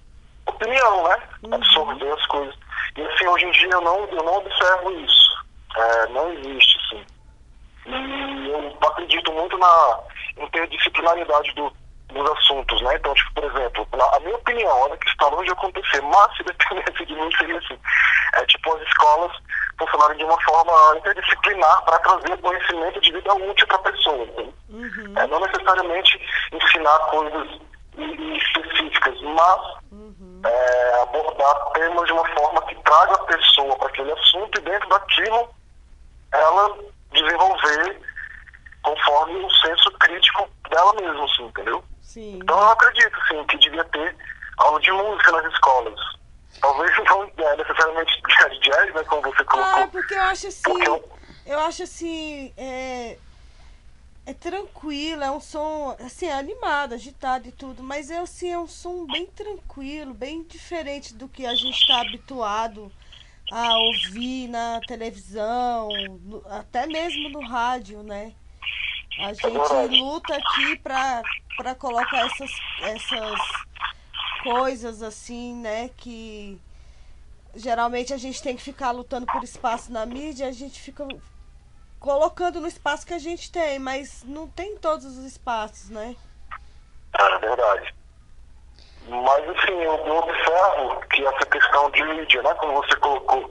opinião, 0.46 1.08
né? 1.08 1.16
Uhum. 1.42 1.54
Absorver 1.54 2.12
as 2.12 2.26
coisas. 2.26 2.54
E 2.96 3.02
assim, 3.02 3.26
hoje 3.26 3.46
em 3.46 3.50
dia 3.52 3.70
eu 3.72 3.80
não, 3.80 4.04
eu 4.06 4.22
não 4.22 4.36
observo 4.38 4.90
isso. 4.92 5.46
É, 5.76 6.06
não 6.08 6.32
existe, 6.32 6.78
assim. 6.78 7.06
E 7.86 8.50
eu 8.50 8.76
acredito 8.88 9.32
muito 9.32 9.56
na 9.58 10.00
interdisciplinaridade 10.38 11.52
do, 11.54 11.72
dos 12.08 12.30
assuntos, 12.30 12.80
né? 12.82 12.94
Então, 12.96 13.14
tipo, 13.14 13.34
por 13.34 13.44
exemplo, 13.44 13.88
na, 13.96 14.04
a 14.16 14.20
minha 14.20 14.36
opinião, 14.36 14.80
olha 14.82 14.96
que 14.96 15.08
está 15.08 15.28
longe 15.28 15.46
de 15.46 15.52
acontecer, 15.52 16.02
mas 16.02 16.36
se 16.36 16.42
dependesse 16.44 17.04
de 17.06 17.14
mim 17.14 17.30
seria 17.36 17.58
assim. 17.58 17.78
É 18.34 18.46
tipo 18.46 18.74
as 18.74 18.82
escolas 18.82 19.32
funcionarem 19.78 20.18
de 20.18 20.24
uma 20.24 20.40
forma 20.42 20.72
interdisciplinar 20.98 21.84
para 21.84 21.98
trazer 22.00 22.36
conhecimento 22.40 23.00
de 23.00 23.12
vida 23.12 23.34
útil 23.34 23.66
para 23.66 23.76
a 23.76 23.92
pessoa. 23.92 24.28
Uhum. 24.68 25.14
É, 25.16 25.26
não 25.26 25.40
necessariamente 25.40 26.20
ensinar 26.52 26.98
coisas 27.10 27.48
específicas, 27.98 29.20
mas 29.22 29.82
Uhum. 29.92 30.40
é, 30.46 31.02
abordar 31.02 31.70
temas 31.74 32.06
de 32.06 32.12
uma 32.12 32.26
forma 32.30 32.62
que 32.62 32.74
traga 32.76 33.14
a 33.14 33.24
pessoa 33.24 33.76
para 33.76 33.88
aquele 33.88 34.12
assunto 34.12 34.58
e 34.58 34.62
dentro 34.62 34.88
daquilo 34.88 35.50
ela 36.32 36.78
desenvolver 37.12 38.00
conforme 38.82 39.44
o 39.44 39.50
senso 39.50 39.90
crítico 39.98 40.48
dela 40.70 40.94
mesma, 40.94 41.24
assim, 41.24 41.44
entendeu? 41.44 41.84
Sim. 42.12 42.40
Então 42.42 42.58
eu 42.58 42.68
acredito, 42.68 43.16
sim, 43.26 43.42
que 43.46 43.56
devia 43.56 43.84
ter 43.84 44.16
aula 44.58 44.78
de 44.80 44.92
música 44.92 45.32
nas 45.32 45.50
escolas. 45.50 45.98
Talvez 46.60 46.90
não 47.08 47.24
é, 47.24 47.56
necessariamente 47.56 48.12
de 48.50 48.58
jazz, 48.60 48.94
né, 48.94 49.02
como 49.04 49.22
você 49.22 49.42
Ah, 49.42 49.46
colocou. 49.46 49.88
porque 49.88 50.14
eu 50.14 50.22
acho 50.22 50.46
assim. 50.48 50.62
Porque 50.62 50.88
eu- 50.88 51.08
Eu 51.46 51.58
acho 51.60 51.82
assim. 51.84 52.52
É, 52.56 53.18
é 54.26 54.34
tranquilo, 54.34 55.24
é 55.24 55.30
um 55.30 55.40
som 55.40 55.96
assim, 55.98 56.26
é 56.26 56.34
animado, 56.34 56.92
agitado 56.94 57.48
e 57.48 57.52
tudo, 57.52 57.82
mas 57.82 58.10
é 58.10 58.18
assim, 58.18 58.50
é 58.52 58.58
um 58.58 58.66
som 58.68 59.06
bem 59.06 59.26
tranquilo, 59.26 60.12
bem 60.12 60.44
diferente 60.46 61.14
do 61.14 61.28
que 61.28 61.46
a 61.46 61.54
gente 61.54 61.78
está 61.80 62.00
habituado 62.02 62.92
a 63.50 63.78
ouvir 63.78 64.48
na 64.48 64.80
televisão, 64.82 66.20
no- 66.22 66.42
até 66.46 66.86
mesmo 66.86 67.28
no 67.30 67.40
rádio, 67.40 68.02
né? 68.02 68.34
A 69.18 69.32
gente 69.32 69.50
verdade. 69.50 70.00
luta 70.00 70.34
aqui 70.34 70.76
para 70.76 71.22
para 71.56 71.74
colocar 71.74 72.26
essas, 72.26 72.50
essas 72.80 73.40
coisas 74.42 75.02
assim, 75.02 75.54
né, 75.54 75.90
que 75.96 76.60
geralmente 77.54 78.12
a 78.12 78.16
gente 78.16 78.42
tem 78.42 78.56
que 78.56 78.62
ficar 78.62 78.90
lutando 78.90 79.26
por 79.26 79.44
espaço 79.44 79.92
na 79.92 80.06
mídia, 80.06 80.48
a 80.48 80.52
gente 80.52 80.80
fica 80.80 81.06
colocando 82.00 82.60
no 82.60 82.66
espaço 82.66 83.06
que 83.06 83.14
a 83.14 83.18
gente 83.18 83.52
tem, 83.52 83.78
mas 83.78 84.24
não 84.24 84.48
tem 84.48 84.76
todos 84.76 85.04
os 85.04 85.18
espaços, 85.24 85.90
né? 85.90 86.16
É 87.14 87.38
verdade. 87.38 87.94
Mas, 89.06 89.48
assim, 89.50 89.72
eu, 89.72 89.94
eu 90.06 90.16
observo 90.16 91.00
que 91.10 91.26
essa 91.26 91.46
questão 91.46 91.90
de 91.90 92.02
mídia, 92.04 92.42
né, 92.42 92.54
como 92.54 92.74
você 92.74 92.96
colocou, 92.96 93.48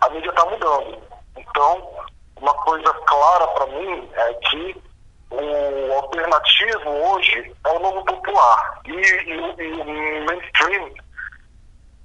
a 0.00 0.08
mídia 0.10 0.30
está 0.30 0.46
mudando. 0.46 0.98
Então, 1.36 2.06
uma 2.36 2.54
coisa 2.54 2.92
clara 2.92 3.48
para 3.48 3.66
mim 3.66 4.10
é 4.14 4.34
que 4.34 4.89
o 5.30 5.92
alternativo 5.94 6.90
hoje 6.90 7.54
é 7.64 7.68
o 7.68 7.78
novo 7.78 8.04
popular. 8.04 8.80
E, 8.84 8.92
e 8.92 9.40
e 9.60 9.72
o 9.72 10.24
mainstream, 10.26 10.92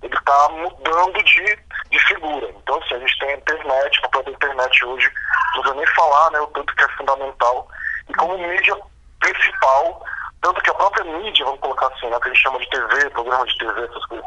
ele 0.03 0.15
está 0.15 0.49
mudando 0.49 1.23
de, 1.23 1.59
de 1.89 1.99
figura. 2.05 2.49
Então, 2.49 2.77
assim, 2.77 2.95
a 2.95 2.99
gente 2.99 3.19
tem 3.19 3.29
a 3.29 3.37
internet, 3.37 3.99
o 3.99 4.01
papel 4.03 4.23
da 4.23 4.31
internet 4.31 4.85
hoje, 4.85 5.11
não 5.55 5.63
vou 5.63 5.73
nem 5.75 5.87
falar, 5.87 6.31
né, 6.31 6.39
o 6.39 6.47
tanto 6.47 6.75
que 6.75 6.83
é 6.83 6.87
fundamental. 6.89 7.67
E 8.09 8.13
como 8.13 8.37
mídia 8.37 8.75
principal, 9.19 10.05
tanto 10.41 10.61
que 10.61 10.69
a 10.69 10.75
própria 10.75 11.05
mídia, 11.05 11.45
vamos 11.45 11.59
colocar 11.61 11.87
assim, 11.87 12.09
né, 12.09 12.19
que 12.19 12.29
a 12.29 12.33
gente 12.33 12.43
chama 12.43 12.59
de 12.59 12.69
TV, 12.69 13.09
programa 13.09 13.45
de 13.45 13.57
TV, 13.57 13.85
essas 13.85 14.05
coisas, 14.05 14.25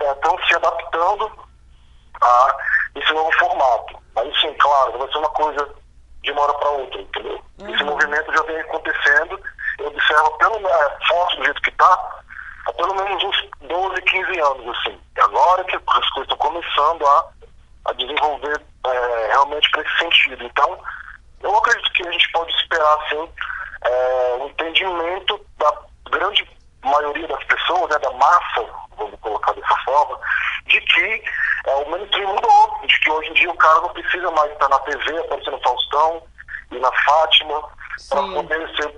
estão 0.00 0.38
se 0.46 0.54
adaptando 0.54 1.30
a 2.22 2.56
esse 2.94 3.12
novo 3.12 3.32
formato. 3.38 3.98
Aí 4.16 4.32
sim, 4.40 4.54
claro, 4.54 4.98
vai 4.98 5.10
ser 5.10 5.18
uma 5.18 5.30
coisa 5.30 5.79
de 6.22 6.30
uma 6.32 6.42
hora 6.42 6.54
para 6.54 6.68
outra, 6.70 7.00
entendeu? 7.00 7.42
Esse 7.60 7.82
Uhum. 7.82 7.90
movimento 7.90 8.32
já 8.32 8.42
vem 8.42 8.60
acontecendo, 8.60 9.40
eu 9.78 9.86
observo 9.86 10.30
pelo 10.38 10.68
é, 10.68 10.98
forte 11.08 11.36
do 11.36 11.44
jeito 11.44 11.62
que 11.62 11.70
está, 11.70 12.20
há 12.66 12.72
pelo 12.72 12.94
menos 12.94 13.22
uns 13.24 13.48
12, 13.62 14.02
15 14.02 14.40
anos, 14.40 14.76
assim. 14.78 15.00
E 15.16 15.20
agora 15.20 15.64
que 15.64 15.76
as 15.76 15.82
coisas 16.10 16.30
estão 16.32 16.36
começando 16.38 17.06
a, 17.06 17.28
a 17.86 17.92
desenvolver 17.94 18.60
é, 18.86 19.26
realmente 19.28 19.70
para 19.70 19.82
esse 19.82 19.98
sentido. 19.98 20.44
Então, 20.44 20.78
eu 21.42 21.56
acredito 21.56 21.92
que 21.92 22.06
a 22.06 22.12
gente 22.12 22.32
pode 22.32 22.52
esperar, 22.54 22.98
assim, 23.04 23.28
é, 23.84 24.36
um 24.40 24.46
entendimento 24.46 25.40
da 25.58 25.72
grande 26.10 26.46
maioria 26.84 27.28
das 27.28 27.44
pessoas, 27.44 27.90
né, 27.90 27.98
da 27.98 28.10
massa, 28.12 28.66
vamos 28.96 29.18
colocar 29.20 29.52
dessa 29.52 29.76
forma, 29.84 30.18
de 30.70 30.80
que 30.80 31.22
é, 31.66 31.74
o 31.74 31.90
mainstream 31.90 32.32
mudou, 32.34 32.80
de 32.86 32.98
que 33.00 33.10
hoje 33.10 33.30
em 33.30 33.34
dia 33.34 33.50
o 33.50 33.56
cara 33.56 33.80
não 33.80 33.88
precisa 33.90 34.30
mais 34.30 34.50
estar 34.52 34.68
na 34.68 34.78
TV, 34.80 35.18
aparecendo 35.18 35.60
Faustão 35.62 36.22
e 36.70 36.78
na 36.78 36.90
Fátima, 37.04 37.62
para 38.08 38.22
poder 38.22 38.76
ser 38.76 38.94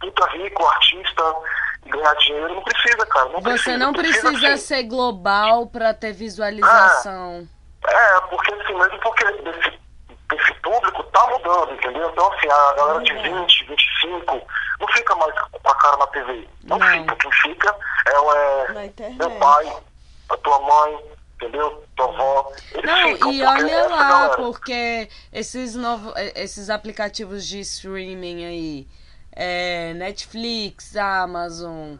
puta 0.00 0.26
rico, 0.32 0.66
artista, 0.66 1.34
ganhar 1.86 2.14
dinheiro. 2.16 2.54
Não 2.54 2.62
precisa, 2.62 3.06
cara. 3.06 3.24
Não 3.30 3.40
Você 3.40 3.50
precisa, 3.50 3.78
não 3.78 3.92
precisa 3.92 4.28
assim, 4.48 4.56
ser 4.58 4.82
global 4.84 5.66
pra 5.66 5.92
ter 5.94 6.12
visualização. 6.12 7.48
é, 7.86 8.20
porque 8.30 8.52
assim, 8.54 8.74
mesmo 8.74 8.98
porque 9.00 9.24
esse, 9.24 9.78
esse 10.34 10.54
público 10.60 11.02
tá 11.04 11.26
mudando, 11.28 11.72
entendeu? 11.72 12.08
Então, 12.10 12.32
assim, 12.32 12.48
a 12.50 12.72
galera 12.74 13.00
de 13.02 13.12
Uhum. 13.12 13.40
20, 13.42 13.64
25 13.64 14.42
não 14.80 14.88
fica 14.88 15.14
mais 15.16 15.32
com 15.40 15.70
a 15.70 15.74
cara 15.76 15.96
na 15.96 16.06
TV. 16.08 16.48
Não, 16.64 16.78
Não. 16.78 16.86
fica. 16.88 17.16
Quem 17.16 17.32
fica 17.32 17.76
é, 18.06 19.02
é 19.02 19.08
meu 19.10 19.30
pai, 19.38 19.76
a 20.28 20.36
tua 20.38 20.60
mãe, 20.60 21.04
entendeu? 21.34 21.84
Tua 21.96 22.06
avó. 22.06 22.52
Não, 22.84 23.32
e 23.32 23.42
olha 23.42 23.88
lá, 23.88 24.08
galera- 24.08 24.36
porque 24.36 25.08
esses 25.32 25.74
novos, 25.74 26.12
esses 26.34 26.68
aplicativos 26.70 27.46
de 27.46 27.60
streaming 27.60 28.44
aí, 28.44 28.88
é, 29.32 29.92
Netflix, 29.94 30.96
Amazon, 30.96 31.96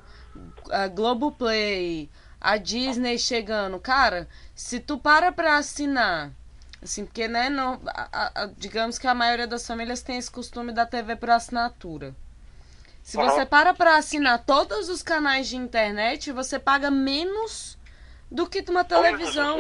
a 0.71 0.88
Globoplay, 0.88 2.09
a 2.40 2.56
Disney 2.56 3.18
chegando, 3.18 3.78
cara, 3.78 4.28
se 4.54 4.80
tu 4.80 4.99
para 4.99 5.33
pra 5.33 5.56
assinar, 5.56 6.30
assim, 6.83 7.04
porque, 7.06 7.26
né, 7.28 7.49
não, 7.49 7.80
a- 7.87 8.33
a- 8.42 8.50
digamos 8.56 8.99
que 8.99 9.06
a 9.06 9.14
maioria 9.14 9.47
das 9.47 9.66
famílias 9.66 10.02
tem 10.02 10.16
esse 10.18 10.30
costume 10.30 10.73
da 10.73 10.85
TV 10.87 11.16
por 11.16 11.30
assinatura. 11.30 12.14
Se 13.02 13.16
você 13.16 13.47
para 13.47 13.73
pra 13.73 13.97
assinar 13.97 14.42
todos 14.45 14.88
os 14.88 15.00
canais 15.02 15.47
de 15.49 15.56
internet, 15.56 16.33
você 16.33 16.59
paga 16.59 16.90
menos 16.90 17.75
do 18.30 18.47
que 18.49 18.64
uma 18.68 18.85
televisão. 18.85 19.59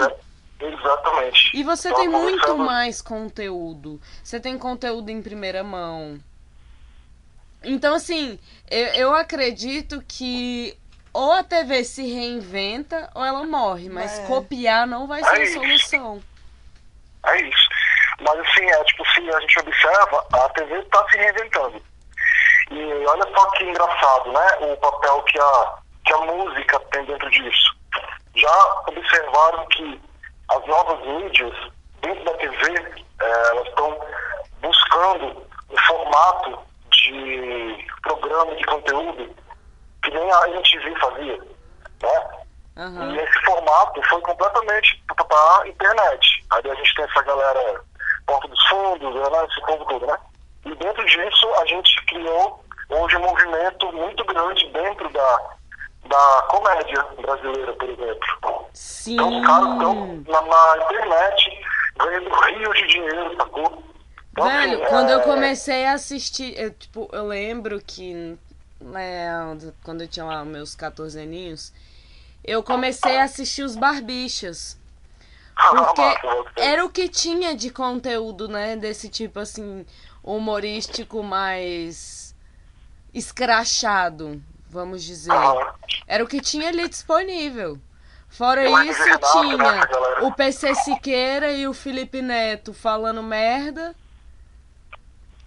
Exatamente. 0.58 1.50
E 1.56 1.62
você 1.62 1.88
Então, 1.88 2.00
tem 2.00 2.08
muito 2.08 2.56
mais 2.56 3.02
conteúdo. 3.02 4.00
Você 4.24 4.40
tem 4.40 4.58
conteúdo 4.58 5.10
em 5.10 5.20
primeira 5.22 5.62
mão. 5.62 6.18
Então, 7.62 7.94
assim, 7.94 8.38
eu, 8.70 8.86
eu 8.94 9.14
acredito 9.14 10.02
que 10.06 10.76
ou 11.12 11.32
a 11.32 11.42
TV 11.42 11.82
se 11.84 12.02
reinventa 12.12 13.10
ou 13.14 13.24
ela 13.24 13.44
morre. 13.44 13.88
Mas 13.88 14.18
É. 14.18 14.26
copiar 14.26 14.86
não 14.86 15.06
vai 15.06 15.22
ser 15.24 15.36
É 15.36 15.38
a 15.40 15.44
isso. 15.44 15.54
solução. 15.54 16.22
É 17.26 17.40
isso. 17.42 17.68
Mas 18.20 18.38
assim, 18.40 18.64
é 18.64 18.84
tipo, 18.84 19.04
se 19.10 19.20
a 19.30 19.40
gente 19.40 19.58
observa, 19.58 20.26
a 20.32 20.48
TV 20.50 20.78
está 20.78 21.06
se 21.10 21.16
reinventando. 21.18 21.82
E 22.70 23.06
olha 23.06 23.24
só 23.34 23.50
que 23.52 23.64
engraçado, 23.64 24.32
né? 24.32 24.46
O 24.72 24.76
papel 24.78 25.22
que 25.24 25.38
a, 25.38 25.78
que 26.06 26.12
a 26.12 26.18
música 26.18 26.80
tem 26.92 27.04
dentro 27.04 27.30
disso. 27.30 27.76
Já 28.34 28.82
observaram 28.86 29.66
que 29.66 30.00
as 30.48 30.66
novas 30.66 31.04
mídias, 31.06 31.54
dentro 32.00 32.24
da 32.24 32.32
TV, 32.34 32.72
eh, 33.20 33.48
elas 33.50 33.66
estão 33.68 33.98
buscando 34.62 35.46
um 35.70 35.78
formato 35.86 36.58
de 36.90 37.86
programa 38.02 38.54
de 38.54 38.64
conteúdo 38.64 39.34
que 40.02 40.10
nem 40.10 40.32
a 40.32 40.48
MTV 40.48 40.94
fazia, 41.00 41.38
né? 42.02 42.46
Aham. 42.76 43.12
E 43.12 43.18
esse 43.18 43.44
formato 43.44 44.02
foi 44.08 44.20
completamente 44.20 45.02
para 45.08 45.62
a 45.62 45.68
internet. 45.68 46.44
Aí 46.50 46.70
a 46.70 46.74
gente 46.74 46.94
tem 46.94 47.04
essa 47.04 47.22
galera 47.22 47.80
Porta 48.26 48.48
dos 48.48 48.68
Fundos, 48.68 49.14
né, 49.14 49.44
esse 49.50 49.60
povo 49.62 49.84
todo, 49.86 50.06
né? 50.06 50.16
E 50.66 50.74
dentro 50.76 51.04
disso 51.06 51.54
a 51.60 51.66
gente 51.66 52.04
criou 52.06 52.64
hoje 52.90 53.16
um 53.16 53.20
movimento 53.20 53.92
muito 53.92 54.24
grande 54.24 54.68
dentro 54.68 55.08
da, 55.10 55.55
da 56.16 56.42
comédia 56.48 57.02
brasileira, 57.20 57.72
por 57.74 57.88
exemplo. 57.90 58.66
Sim. 58.72 59.14
Então 59.14 59.40
os 59.40 59.46
caras 59.46 59.72
estão 59.72 60.24
na, 60.26 60.42
na 60.42 60.84
internet 60.84 61.64
ganhando 61.98 62.30
rios 62.30 62.78
de 62.78 62.86
dinheiro, 62.88 63.36
sacou? 63.36 63.82
Então, 64.32 64.44
Velho, 64.44 64.82
assim, 64.82 64.90
quando 64.90 65.10
eu 65.10 65.20
é- 65.20 65.22
comecei 65.22 65.86
a 65.86 65.92
assistir, 65.92 66.58
eu, 66.58 66.70
tipo, 66.72 67.08
eu 67.12 67.26
lembro 67.26 67.80
que 67.80 68.38
né, 68.80 69.28
quando 69.82 70.02
eu 70.02 70.08
tinha 70.08 70.24
lá 70.26 70.44
meus 70.44 70.74
14 70.74 71.18
aninhos, 71.18 71.72
eu 72.44 72.62
comecei 72.62 73.18
a 73.18 73.24
assistir 73.24 73.62
os 73.62 73.74
Barbichas. 73.76 74.78
Porque 75.54 76.02
Ah, 76.02 76.18
massa, 76.20 76.50
era 76.56 76.84
o 76.84 76.90
que 76.90 77.08
tinha 77.08 77.56
de 77.56 77.70
conteúdo, 77.70 78.46
né? 78.46 78.76
Desse 78.76 79.08
tipo 79.08 79.40
assim, 79.40 79.86
humorístico 80.22 81.22
mais 81.22 82.34
escrachado, 83.14 84.42
vamos 84.68 85.02
dizer. 85.02 85.32
Aham. 85.32 85.74
Era 86.06 86.24
o 86.24 86.26
que 86.26 86.40
tinha 86.40 86.68
ali 86.68 86.88
disponível. 86.88 87.78
Fora 88.28 88.64
Eu 88.64 88.82
isso, 88.82 89.02
tinha 89.32 89.88
o 90.22 90.32
PC 90.32 90.74
Siqueira 90.74 91.52
e 91.52 91.66
o 91.66 91.72
Felipe 91.72 92.20
Neto 92.20 92.74
falando 92.74 93.22
merda. 93.22 93.94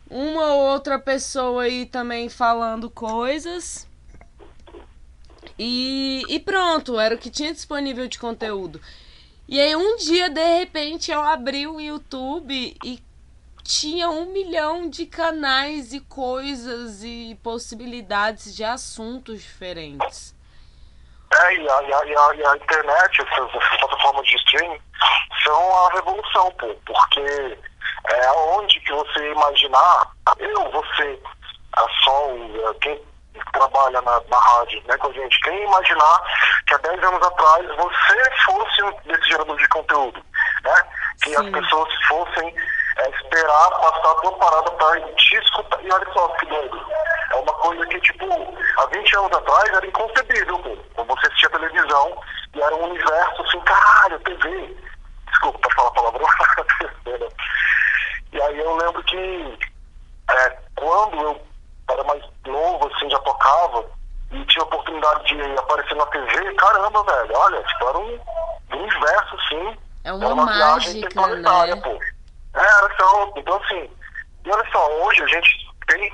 Uma 0.10 0.54
ou 0.54 0.72
outra 0.72 0.98
pessoa 0.98 1.64
aí 1.64 1.86
também 1.86 2.30
falando 2.30 2.90
coisas. 2.90 3.88
E, 5.58 6.24
e 6.28 6.40
pronto, 6.40 7.00
era 7.00 7.14
o 7.14 7.18
que 7.18 7.30
tinha 7.30 7.54
disponível 7.54 8.08
de 8.08 8.18
conteúdo. 8.18 8.82
E 9.48 9.60
aí 9.60 9.76
um 9.76 9.98
dia, 9.98 10.30
de 10.30 10.58
repente, 10.60 11.12
eu 11.12 11.22
abri 11.22 11.68
o 11.68 11.80
YouTube 11.80 12.76
e 12.84 13.04
tinha 13.70 14.10
um 14.10 14.26
milhão 14.26 14.90
de 14.90 15.06
canais 15.06 15.94
e 15.94 16.00
coisas 16.00 17.04
e 17.04 17.40
possibilidades 17.44 18.56
de 18.56 18.64
assuntos 18.64 19.44
diferentes. 19.44 20.36
É, 21.32 21.54
e 21.56 21.70
a, 21.70 21.84
e 21.84 21.94
a, 21.94 22.06
e 22.06 22.16
a, 22.16 22.36
e 22.36 22.46
a 22.48 22.56
internet, 22.56 23.22
essas, 23.22 23.54
essas, 23.54 23.78
plataformas 23.78 24.26
de 24.26 24.36
streaming, 24.38 24.82
são 25.44 25.86
a 25.86 25.94
revolução, 25.94 26.52
pô, 26.54 26.76
porque 26.84 27.58
é 28.08 28.32
onde 28.32 28.80
que 28.80 28.92
você 28.92 29.32
imaginar, 29.32 30.16
eu, 30.40 30.72
você, 30.72 31.22
a 31.74 31.86
Sol, 32.04 32.74
quem 32.82 33.00
trabalha 33.54 34.02
na, 34.02 34.20
na 34.32 34.40
rádio 34.40 34.82
né, 34.88 34.98
com 34.98 35.10
a 35.10 35.14
gente, 35.14 35.42
quem 35.42 35.64
imaginar 35.64 36.22
que 36.68 36.74
há 36.74 36.78
10 36.80 37.04
anos 37.04 37.28
atrás 37.28 37.68
você 37.78 38.32
fosse 38.46 38.84
um 38.84 38.92
desse 39.06 39.30
gerador 39.30 39.58
de 39.58 39.68
conteúdo, 39.68 40.26
né? 40.64 40.84
Que 41.22 41.30
Sim. 41.30 41.36
as 41.36 41.50
pessoas 41.52 41.94
fossem 42.08 42.56
é, 43.00 43.10
esperar 43.10 43.70
passar 43.72 44.12
a 44.12 44.16
tua 44.16 44.32
parada 44.34 44.72
para 44.72 45.02
te 45.14 45.36
escutar. 45.36 45.84
E 45.84 45.92
olha 45.92 46.14
só 46.14 46.28
que 46.30 46.46
doido. 46.48 46.86
É 47.32 47.36
uma 47.36 47.54
coisa 47.54 47.86
que, 47.88 48.00
tipo, 48.02 48.26
há 48.78 48.86
20 48.88 49.16
anos 49.18 49.38
atrás 49.38 49.70
era 49.70 49.88
inconcebível, 49.88 50.60
pô. 50.60 50.78
Quando 50.96 51.08
você 51.08 51.28
assistia 51.28 51.50
televisão 51.50 52.22
e 52.56 52.62
era 52.62 52.76
um 52.76 52.90
universo 52.90 53.42
assim, 53.44 53.60
caralho, 53.62 54.20
TV. 54.20 54.76
Desculpa, 55.28 55.60
pode 55.60 55.76
falar 55.76 55.92
palavrão? 55.92 56.28
e 58.34 58.42
aí 58.42 58.60
eu 58.60 58.76
lembro 58.76 59.04
que 59.04 59.60
é, 60.32 60.58
quando 60.76 61.22
eu 61.22 61.42
era 61.90 62.04
mais 62.04 62.24
novo, 62.46 62.92
assim, 62.94 63.10
já 63.10 63.20
tocava 63.20 63.86
e 64.32 64.46
tinha 64.46 64.64
a 64.64 64.68
oportunidade 64.68 65.24
de 65.26 65.60
aparecer 65.60 65.96
na 65.96 66.06
TV, 66.08 66.54
caramba, 66.56 67.04
velho, 67.04 67.36
olha, 67.36 67.64
tipo, 67.64 67.88
era 67.88 67.98
um, 67.98 68.20
um 68.74 68.78
universo, 68.78 69.36
assim. 69.36 69.78
É 70.04 70.14
uma, 70.14 70.26
era 70.26 70.34
uma 70.34 70.46
mágica, 70.46 70.66
viagem 70.66 70.98
interplanetária, 70.98 71.76
né? 71.76 71.82
pô. 71.82 72.00
É, 72.56 73.40
então 73.40 73.58
assim, 73.58 73.90
e 74.46 74.52
olha 74.52 74.72
só, 74.72 74.92
hoje 75.04 75.24
a 75.24 75.28
gente 75.28 75.70
tem 75.88 76.14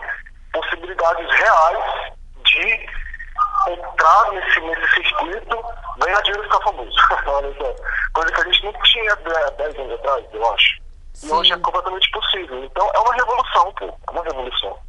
possibilidades 0.52 1.30
reais 1.32 2.14
de 2.44 2.90
entrar 3.68 4.32
nesse, 4.32 4.60
nesse 4.62 4.94
circuito, 4.94 5.64
ganhar 5.98 6.22
dinheiro 6.22 6.42
e 6.42 6.46
ficar 6.46 6.64
famoso. 6.64 6.96
olha 7.28 7.54
só. 7.58 7.76
Coisa 8.14 8.32
que 8.32 8.42
a 8.42 8.44
gente 8.46 8.64
não 8.66 8.74
tinha 8.84 9.16
10 9.16 9.80
anos 9.80 9.94
atrás, 10.00 10.26
eu 10.34 10.54
acho. 10.54 10.82
Sim. 11.14 11.28
E 11.28 11.32
hoje 11.32 11.54
é 11.54 11.58
completamente 11.58 12.12
possível. 12.12 12.64
Então 12.64 12.90
é 12.94 13.00
uma 13.00 13.14
revolução, 13.14 13.74
pô. 13.74 13.86
É 13.86 14.12
uma 14.12 14.24
revolução. 14.24 14.80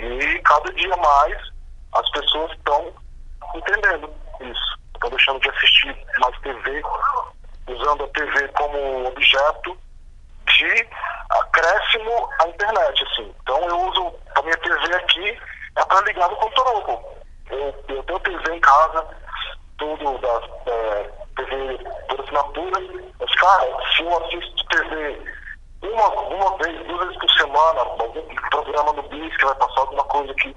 E 0.00 0.38
cada 0.40 0.72
dia 0.72 0.96
mais 0.96 1.38
as 1.94 2.10
pessoas 2.10 2.52
estão 2.52 2.92
entendendo 3.54 4.12
isso. 4.40 4.78
Estão 4.94 5.10
deixando 5.10 5.40
de 5.40 5.50
assistir 5.50 6.06
mais 6.18 6.38
TV, 6.40 6.82
usando 7.68 8.04
a 8.04 8.08
TV 8.08 8.48
como 8.48 9.06
objeto 9.06 9.78
de 10.62 10.88
acréscimo 11.30 12.28
à 12.40 12.48
internet. 12.48 13.04
Assim. 13.04 13.34
Então 13.42 13.58
eu 13.68 13.80
uso 13.88 14.14
a 14.36 14.42
minha 14.42 14.56
TV 14.58 14.94
aqui 14.96 15.38
é 15.76 15.84
para 15.84 16.06
ligar 16.06 16.28
no 16.28 16.36
computador. 16.36 17.02
Eu, 17.50 17.74
eu 17.88 18.02
tenho 18.04 18.20
TV 18.20 18.54
em 18.54 18.60
casa, 18.60 19.06
tudo 19.78 20.18
da 20.18 20.72
é, 20.72 21.10
TV 21.36 21.78
por 22.08 22.20
assinatura, 22.20 22.80
mas 23.18 23.34
cara, 23.34 23.66
se 23.94 24.02
eu 24.02 24.24
assisto 24.24 24.68
TV 24.68 25.20
uma, 25.82 26.08
uma 26.08 26.56
vez, 26.58 26.86
duas 26.86 27.06
vezes 27.06 27.18
por 27.18 27.30
semana, 27.32 27.80
algum 27.80 28.34
programa 28.50 28.92
no 28.92 29.02
BIS 29.08 29.36
que 29.36 29.44
vai 29.44 29.54
passar 29.56 29.80
alguma 29.80 30.04
coisa 30.04 30.34
que 30.34 30.54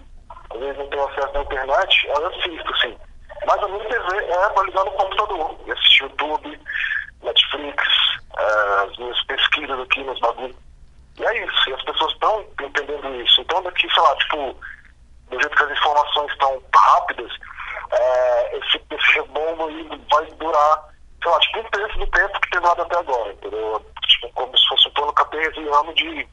às 0.51 0.59
vezes 0.59 0.77
não 0.77 0.87
tem 0.87 0.99
acesso 0.99 1.33
na 1.33 1.41
internet, 1.41 2.07
eu 2.07 2.27
assisto, 2.27 2.73
assim. 2.73 2.97
Mas 3.45 3.63
a 3.63 3.67
minha 3.67 3.85
TV 3.85 4.17
é 4.17 4.49
para 4.49 4.63
ligar 4.63 4.85
no 4.85 4.91
computador 4.91 5.55
e 5.65 5.71
assistir 5.71 6.03
YouTube, 6.03 6.59
Netflix, 7.23 7.83
as 8.37 8.97
minhas 8.97 9.21
pesquisas 9.23 9.79
aqui 9.79 10.03
nos 10.03 10.19
bagulhos. 10.19 10.55
E 11.17 11.25
é 11.25 11.45
isso, 11.45 11.69
e 11.69 11.73
as 11.73 11.83
pessoas 11.83 12.11
estão 12.13 12.45
entendendo 12.61 13.21
isso. 13.21 13.41
Então 13.41 13.61
daqui, 13.63 13.87
sei 13.93 14.03
lá, 14.03 14.15
tipo, 14.17 14.57
do 15.29 15.39
jeito 15.39 15.55
que 15.55 15.63
as 15.63 15.71
informações 15.71 16.31
estão 16.31 16.61
rápidas, 16.75 17.31
é, 17.91 18.57
esse, 18.57 18.81
esse 18.89 19.11
rebombo 19.13 19.67
aí 19.67 19.87
vai 20.11 20.25
durar, 20.33 20.89
sei 21.21 21.31
lá, 21.31 21.39
tipo 21.39 21.59
um 21.59 21.69
terço 21.69 21.99
do 21.99 22.07
tempo 22.07 22.41
que 22.41 22.49
tem 22.49 22.61
dado 22.61 22.81
até 22.81 22.97
agora, 22.97 23.31
entendeu? 23.31 23.85
Tipo, 24.07 24.29
como 24.33 24.57
se 24.57 24.67
fosse 24.67 24.87
um 24.87 24.91
plano 24.91 25.13
cartesiano 25.13 25.93
de, 25.93 26.27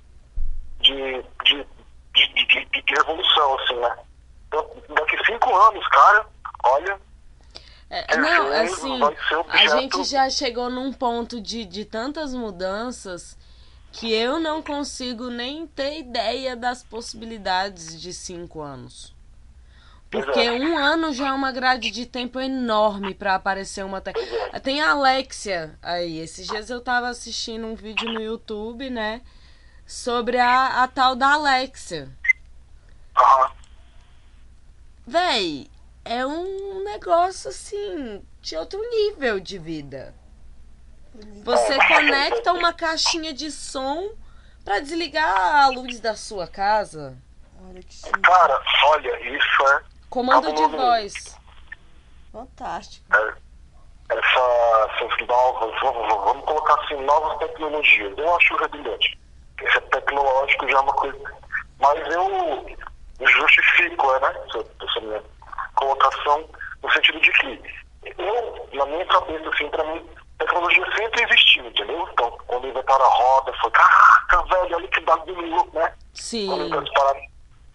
de, 0.81 1.25
de, 1.45 1.67
de, 2.15 2.29
de, 2.35 2.65
de, 2.65 2.83
de 2.83 2.95
revolução, 2.95 3.59
assim, 3.61 3.77
né? 3.77 3.97
Então, 4.49 4.71
daqui 4.91 5.17
cinco 5.25 5.55
anos, 5.55 5.87
cara, 5.89 6.27
olha, 6.65 7.01
é, 7.95 8.17
não, 8.17 8.51
assim, 8.53 9.01
a 9.49 9.67
gente 9.67 10.05
já 10.05 10.31
chegou 10.31 10.71
num 10.71 10.93
ponto 10.95 11.39
de, 11.39 11.67
de 11.67 11.85
tantas 11.85 12.33
mudanças 12.33 13.37
que 13.93 14.11
eu 14.11 14.41
não 14.41 14.63
consigo 14.63 15.29
nem 15.29 15.67
ter 15.67 15.99
ideia 15.99 16.57
das 16.57 16.83
possibilidades 16.83 18.01
de 18.01 18.15
cinco 18.15 18.63
anos. 18.63 19.15
Porque 20.11 20.51
um 20.51 20.79
ano 20.79 21.13
já 21.13 21.29
é 21.29 21.33
uma 21.33 21.53
grade 21.53 21.91
de 21.91 22.07
tempo 22.07 22.41
enorme 22.41 23.15
para 23.15 23.35
aparecer 23.35 23.85
uma. 23.85 24.01
Te... 24.01 24.13
Tem 24.63 24.81
a 24.81 24.93
Alexia 24.93 25.79
aí. 25.83 26.19
Esses 26.19 26.47
dias 26.47 26.71
eu 26.71 26.81
tava 26.81 27.09
assistindo 27.09 27.67
um 27.67 27.75
vídeo 27.75 28.11
no 28.11 28.23
YouTube, 28.23 28.89
né? 28.89 29.21
Sobre 29.87 30.39
a, 30.39 30.83
a 30.83 30.89
tal 30.89 31.15
da 31.15 31.33
Alexia. 31.33 32.11
Véi, 35.07 35.71
é 36.05 36.27
um 36.27 36.83
negócio 36.85 37.51
assim 37.51 38.25
de 38.41 38.57
outro 38.57 38.81
nível 38.91 39.39
de 39.41 39.59
vida. 39.59 40.15
Você 41.45 41.77
conecta 41.89 42.53
uma 42.53 42.73
caixinha 42.73 43.33
de 43.35 43.51
som 43.51 44.11
para 44.65 44.81
desligar 44.81 45.65
a 45.65 45.69
luz 45.69 46.01
da 46.01 46.15
sua 46.15 46.47
casa. 46.47 47.17
Olha 47.69 47.83
que 47.83 48.11
Cara, 48.23 48.63
olha, 48.87 49.37
isso 49.37 49.67
é. 49.69 49.83
Comando 50.09 50.53
de 50.53 50.67
voz. 50.69 51.39
Fantástico. 52.33 53.05
É, 53.15 53.35
essa, 54.09 54.91
essas 54.95 55.27
novas, 55.29 55.81
vamos 55.81 56.45
colocar 56.45 56.81
assim, 56.83 56.97
novas 57.05 57.39
tecnologias. 57.39 58.17
Eu 58.17 58.37
acho 58.37 58.57
redundante. 58.57 59.19
Isso 59.63 59.79
é 59.79 59.81
tecnológico 59.83 60.69
já 60.69 60.79
é 60.79 60.81
uma 60.81 60.95
coisa. 60.95 61.35
Mas 61.79 62.15
eu 62.15 62.77
justifico, 63.27 64.19
né? 64.21 64.35
Essa, 64.49 64.67
essa 64.83 65.01
minha 65.01 65.23
colocação 65.75 66.49
no 66.83 66.91
sentido 66.93 67.21
de 67.21 67.33
que 67.33 67.63
eu, 68.19 68.69
na 68.73 68.87
minha 68.87 69.07
cabeça, 69.07 69.49
assim, 69.49 69.69
para 69.69 69.85
mim, 69.85 70.09
tecnologia 70.39 70.85
sempre 70.97 71.23
existiu, 71.23 71.67
entendeu? 71.67 72.09
Então, 72.13 72.31
quando 72.47 72.67
inventaram 72.67 73.05
a 73.05 73.09
roda, 73.09 73.53
foi, 73.61 73.71
caraca, 73.71 74.43
velho, 74.45 74.77
olha 74.77 74.89
que 74.89 75.01
bagulho, 75.01 75.71
né? 75.73 75.95
Sim. 76.15 76.49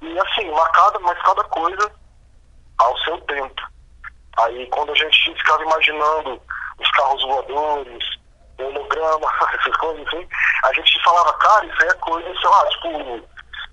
E 0.01 0.19
assim, 0.19 0.49
uma 0.49 0.69
cada, 0.71 0.99
mas 0.99 1.21
cada 1.23 1.43
coisa 1.45 1.91
ao 2.77 2.97
seu 2.99 3.17
tempo. 3.21 3.62
Aí, 4.39 4.67
quando 4.67 4.91
a 4.91 4.95
gente 4.95 5.33
ficava 5.33 5.63
imaginando 5.63 6.41
os 6.79 6.91
carros 6.91 7.23
voadores, 7.23 8.05
o 8.60 8.63
holograma, 8.63 9.31
essas 9.60 9.77
coisas 9.77 10.07
assim, 10.07 10.27
a 10.63 10.73
gente 10.73 11.03
falava, 11.03 11.33
cara, 11.33 11.65
isso 11.65 11.83
aí 11.83 11.89
é 11.89 11.93
coisa, 11.95 12.39
sei 12.39 12.49
lá, 12.49 12.67
tipo, 12.67 13.27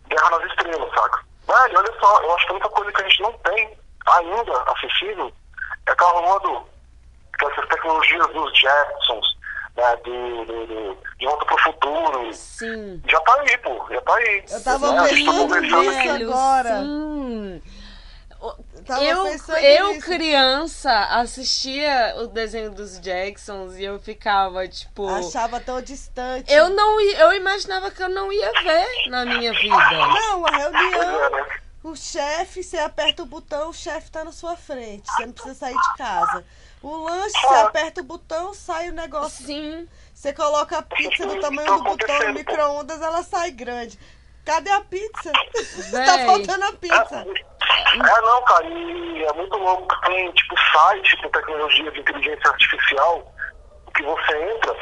Guerra 0.08 0.30
nas 0.30 0.50
Estrelas, 0.50 0.90
saca? 0.94 1.24
Velho, 1.46 1.78
olha 1.78 2.00
só, 2.00 2.22
eu 2.22 2.34
acho 2.34 2.46
que 2.46 2.52
a 2.52 2.54
única 2.54 2.68
coisa 2.70 2.92
que 2.92 3.02
a 3.02 3.08
gente 3.08 3.22
não 3.22 3.32
tem 3.38 3.78
ainda 4.06 4.52
acessível 4.72 5.32
é 5.86 5.94
carro 5.94 6.22
voador. 6.22 6.66
Que 7.38 7.46
essas 7.46 7.68
tecnologias 7.68 8.26
dos 8.32 8.58
Jetsons, 8.58 9.36
né, 9.76 9.96
do, 10.04 10.44
do, 10.44 10.66
do, 10.66 10.98
de 11.18 11.26
volta 11.26 11.44
pro 11.46 11.58
futuro. 11.58 12.32
Sim. 12.32 13.02
Já 13.08 13.20
tá 13.20 13.40
aí, 13.40 13.58
pô, 13.58 13.86
já 13.90 14.00
tá 14.00 14.14
aí. 14.16 14.44
Eu 14.50 14.62
tava 14.62 14.92
né? 14.92 15.08
pensando 15.08 15.60
nisso 15.60 16.10
agora. 16.10 16.82
Sim. 16.82 17.62
Eu, 19.00 19.26
eu 19.58 20.00
criança, 20.00 20.92
assistia 21.18 22.14
o 22.18 22.26
desenho 22.26 22.70
dos 22.70 23.00
Jacksons 23.00 23.76
e 23.78 23.84
eu 23.84 23.98
ficava, 23.98 24.68
tipo. 24.68 25.08
Achava 25.08 25.58
tão 25.60 25.80
distante. 25.80 26.52
Eu 26.52 26.68
não 26.68 27.00
eu 27.00 27.32
imaginava 27.32 27.90
que 27.90 28.02
eu 28.02 28.10
não 28.10 28.30
ia 28.30 28.52
ver 28.62 29.08
na 29.08 29.24
minha 29.24 29.50
vida. 29.50 29.76
Não, 29.78 30.46
a 30.46 30.50
reunião. 30.50 31.46
O 31.84 31.94
chefe, 31.94 32.62
você 32.62 32.78
aperta 32.78 33.22
o 33.22 33.26
botão, 33.26 33.68
o 33.68 33.74
chefe 33.74 34.10
tá 34.10 34.24
na 34.24 34.32
sua 34.32 34.56
frente. 34.56 35.06
Você 35.06 35.26
não 35.26 35.34
precisa 35.34 35.54
sair 35.54 35.76
de 35.76 35.96
casa. 35.98 36.42
O 36.82 36.96
lanche, 36.96 37.38
você 37.38 37.54
aperta 37.56 38.00
o 38.00 38.04
botão, 38.04 38.54
sai 38.54 38.88
o 38.88 38.94
negócio. 38.94 39.44
Sim. 39.44 39.86
Você 40.14 40.32
coloca 40.32 40.78
a 40.78 40.82
pizza 40.82 41.26
do 41.26 41.38
tamanho 41.42 41.76
do 41.76 41.84
botão 41.84 42.18
no 42.20 42.32
micro-ondas, 42.32 43.02
ela 43.02 43.22
sai 43.22 43.50
grande. 43.50 43.98
Cadê 44.46 44.70
a 44.70 44.80
pizza? 44.80 45.30
tá 45.92 46.24
faltando 46.24 46.64
a 46.64 46.72
pizza. 46.72 47.16
É, 47.16 47.96
é, 47.96 48.20
não, 48.22 48.42
cara, 48.44 48.66
e 48.66 49.22
é 49.22 49.32
muito 49.34 49.56
louco. 49.58 50.00
Tem, 50.06 50.32
tipo, 50.32 50.54
site 50.72 51.16
com 51.18 51.28
tecnologia 51.28 51.90
de 51.90 52.00
inteligência 52.00 52.50
artificial 52.50 53.30
que 53.94 54.02
você 54.02 54.52
entra 54.52 54.74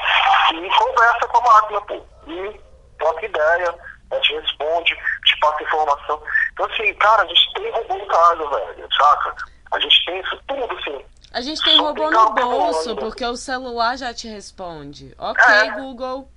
e 0.55 0.71
conversa 0.79 1.27
com 1.27 1.39
a 1.39 1.53
máquina, 1.53 1.81
pô. 1.81 2.07
E 2.29 2.61
troca 2.97 3.27
ideia 3.27 3.92
a 4.13 4.17
gente 4.17 4.41
responde, 4.41 4.97
te 5.25 5.39
passa 5.41 5.63
informação. 5.63 6.23
Então, 6.53 6.67
assim, 6.67 6.95
cara, 6.95 7.23
a 7.23 7.27
gente 7.27 7.53
tem 7.55 7.71
robô 7.73 7.97
em 7.97 8.07
casa, 8.07 8.49
velho, 8.49 8.89
saca? 8.97 9.37
A 9.73 9.81
gente 9.81 10.05
tem 10.05 10.21
isso 10.21 10.41
tudo, 10.47 10.79
assim. 10.79 11.05
A 11.33 11.41
gente 11.41 11.63
tem 11.63 11.77
Só 11.79 11.85
robô 11.85 12.11
no 12.11 12.31
bolso, 12.35 12.95
porque 12.97 13.25
o 13.25 13.37
celular 13.37 13.97
já 13.97 14.13
te 14.13 14.29
responde. 14.29 15.15
Ok, 15.19 15.43
É. 15.45 15.71
Google. 15.71 16.29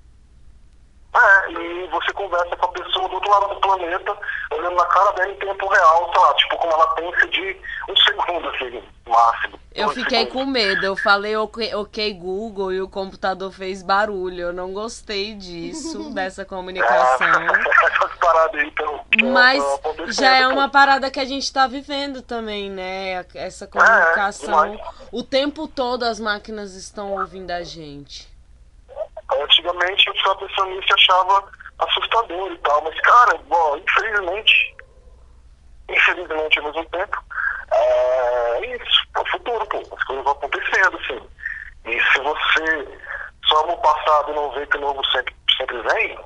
É, 1.15 1.51
e 1.51 1.87
você 1.87 2.11
conversa 2.13 2.55
com 2.57 2.65
a 2.65 2.71
pessoa 2.73 3.07
do 3.07 3.15
outro 3.15 3.31
lado 3.31 3.53
do 3.53 3.61
planeta, 3.61 4.17
olhando 4.51 4.75
na 4.75 4.85
cara 4.85 5.11
dela 5.13 5.31
em 5.31 5.35
tempo 5.37 5.67
real, 5.67 6.11
sei 6.13 6.21
lá, 6.21 6.33
tipo, 6.33 6.57
com 6.57 6.67
uma 6.67 6.77
latência 6.77 7.27
de 7.29 7.61
um 7.89 7.95
segundo, 7.95 8.49
assim, 8.49 8.83
máximo. 9.07 9.59
Eu 9.73 9.89
fiquei 9.89 10.25
segundos. 10.25 10.33
com 10.33 10.45
medo. 10.51 10.85
Eu 10.85 10.95
falei 10.95 11.35
ok, 11.35 11.73
ok, 11.75 12.13
Google 12.13 12.71
e 12.73 12.81
o 12.81 12.87
computador 12.87 13.51
fez 13.51 13.81
barulho. 13.83 14.41
Eu 14.41 14.53
não 14.53 14.73
gostei 14.73 15.33
disso, 15.35 16.09
dessa 16.15 16.43
comunicação. 16.45 17.27
Essas 17.83 18.15
paradas 18.17 18.59
aí 18.61 18.71
tão, 18.71 18.99
tão- 19.17 19.31
Mas 19.31 19.63
já 20.17 20.37
é 20.37 20.47
uma 20.47 20.69
parada 20.69 21.09
que 21.11 21.19
a 21.19 21.25
gente 21.25 21.51
tá 21.51 21.67
vivendo 21.67 22.21
também, 22.21 22.69
né? 22.69 23.25
Essa 23.33 23.67
comunicação. 23.67 24.71
demais. 24.71 24.81
O 25.11 25.23
tempo 25.23 25.67
todo 25.67 26.03
as 26.03 26.19
máquinas 26.19 26.73
estão 26.73 27.11
ouvindo 27.13 27.51
a 27.51 27.61
gente. 27.63 28.33
Antigamente 29.43 30.07
eu 30.07 30.13
ficava 30.15 30.35
pensando 30.35 30.69
nisso 30.71 30.87
e 30.89 30.93
achava 30.93 31.51
assustador 31.79 32.51
e 32.51 32.57
tal, 32.59 32.83
mas 32.83 32.99
cara, 33.01 33.37
bom, 33.47 33.77
infelizmente, 33.77 34.75
infelizmente 35.89 36.59
ao 36.59 36.65
mesmo 36.65 36.85
tempo, 36.85 37.23
é 37.71 38.75
isso, 38.75 39.07
é 39.15 39.19
o 39.19 39.25
futuro, 39.31 39.65
pô, 39.67 39.77
as 39.95 40.03
coisas 40.03 40.23
vão 40.23 40.33
acontecendo, 40.33 40.97
assim. 40.97 41.21
E 41.85 42.01
se 42.01 42.19
você 42.21 42.99
só 43.47 43.67
no 43.67 43.77
passado 43.77 44.33
não 44.33 44.51
vê 44.51 44.65
que 44.67 44.77
o 44.77 44.81
novo 44.81 45.03
sempre, 45.11 45.35
sempre 45.57 45.81
vem, 45.81 46.17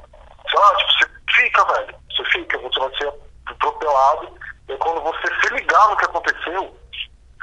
sei 0.49 0.59
lá, 0.59 0.75
tipo, 0.75 0.91
você 0.93 1.09
fica, 1.31 1.65
velho, 1.65 1.95
você 2.11 2.23
fica, 2.25 2.57
você 2.59 2.79
vai 2.79 2.97
ser 2.97 3.13
atropelado, 3.47 4.37
e 4.67 4.77
quando 4.77 5.01
você 5.01 5.27
se 5.41 5.53
ligar 5.55 5.89
no 5.89 5.97
que 5.97 6.05
aconteceu, 6.05 6.77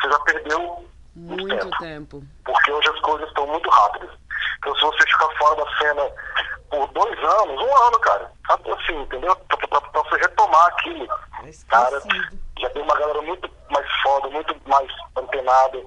você 0.01 0.11
já 0.11 0.19
perdeu 0.21 0.89
Muito 1.15 1.71
tempo. 1.79 2.23
porque 2.45 2.71
hoje 2.71 2.89
as 2.89 3.01
coisas 3.01 3.29
estão 3.29 3.47
muito 3.47 3.69
rápidas. 3.69 4.11
Então, 4.59 4.75
se 4.77 4.83
você 4.83 5.03
ficar 5.05 5.29
fora 5.39 5.65
da 5.65 5.79
cena 5.79 6.03
por 6.71 6.87
dois 6.93 7.19
anos, 7.19 7.63
um 7.63 7.77
ano, 7.87 7.99
cara, 8.01 8.31
sabe 8.47 8.71
assim, 8.73 9.01
entendeu? 9.01 9.35
Pra, 9.37 9.57
pra, 9.69 9.81
pra 9.81 10.03
você 10.03 10.17
retomar 10.17 10.67
aquilo, 10.67 11.07
cara, 11.69 11.97
Esquecido. 11.99 12.39
já 12.59 12.71
tem 12.71 12.83
uma 12.83 12.99
galera 12.99 13.23
muito 13.23 13.51
mais 13.71 13.87
foda, 14.03 14.29
muito 14.29 14.57
mais 14.67 14.89
antenada, 15.17 15.83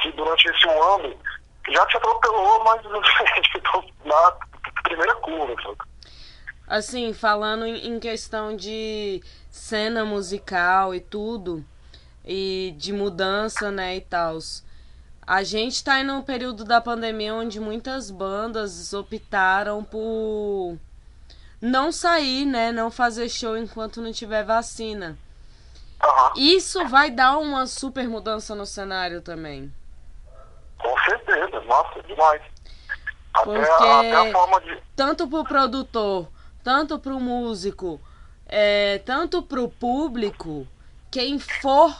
que 0.00 0.12
durante 0.12 0.48
esse 0.48 0.66
um 0.66 0.82
ano 0.94 1.16
já 1.68 1.86
te 1.86 1.96
atropelou, 1.96 2.64
mas 2.64 2.82
tipo, 3.52 3.84
na 4.04 4.32
primeira 4.82 5.14
curva, 5.16 5.54
sabe? 5.62 5.78
Assim, 6.66 7.12
falando 7.12 7.66
em 7.66 7.88
em 7.88 7.98
questão 7.98 8.54
de 8.56 9.22
cena 9.50 10.04
musical 10.04 10.94
e 10.94 11.00
tudo, 11.00 11.64
e 12.24 12.72
de 12.76 12.92
mudança, 12.92 13.70
né, 13.72 13.96
e 13.96 14.00
tal. 14.00 14.38
A 15.26 15.42
gente 15.42 15.82
tá 15.84 16.00
em 16.00 16.10
um 16.10 16.22
período 16.22 16.64
da 16.64 16.80
pandemia 16.80 17.34
onde 17.34 17.60
muitas 17.60 18.10
bandas 18.10 18.92
optaram 18.92 19.84
por 19.84 20.76
não 21.60 21.92
sair, 21.92 22.44
né, 22.44 22.72
não 22.72 22.90
fazer 22.90 23.28
show 23.28 23.56
enquanto 23.56 24.00
não 24.00 24.12
tiver 24.12 24.42
vacina. 24.44 25.16
Aham, 26.02 26.32
Isso 26.36 26.86
vai 26.88 27.10
dar 27.10 27.38
uma 27.38 27.66
super 27.66 28.08
mudança 28.08 28.54
no 28.54 28.64
cenário 28.66 29.20
também. 29.20 29.72
com 30.78 30.98
certeza, 31.04 31.60
nossa, 31.60 32.02
demais. 32.04 32.42
Até, 33.34 33.44
Porque- 33.44 33.82
a, 33.84 33.98
até 34.00 34.28
a 34.30 34.32
forma 34.32 34.60
de. 34.62 34.82
tanto 34.96 35.28
pro 35.28 35.44
produtor, 35.44 36.28
tanto 36.64 36.98
pro 36.98 37.20
músico, 37.20 38.00
é, 38.46 38.98
tanto 39.04 39.42
pro 39.42 39.68
público, 39.68 40.66
quem 41.10 41.38
for 41.38 41.94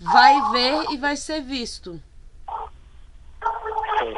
vai 0.00 0.50
ver 0.52 0.92
e 0.92 0.96
vai 0.96 1.16
ser 1.16 1.40
visto. 1.42 2.00
Sim, 3.98 4.14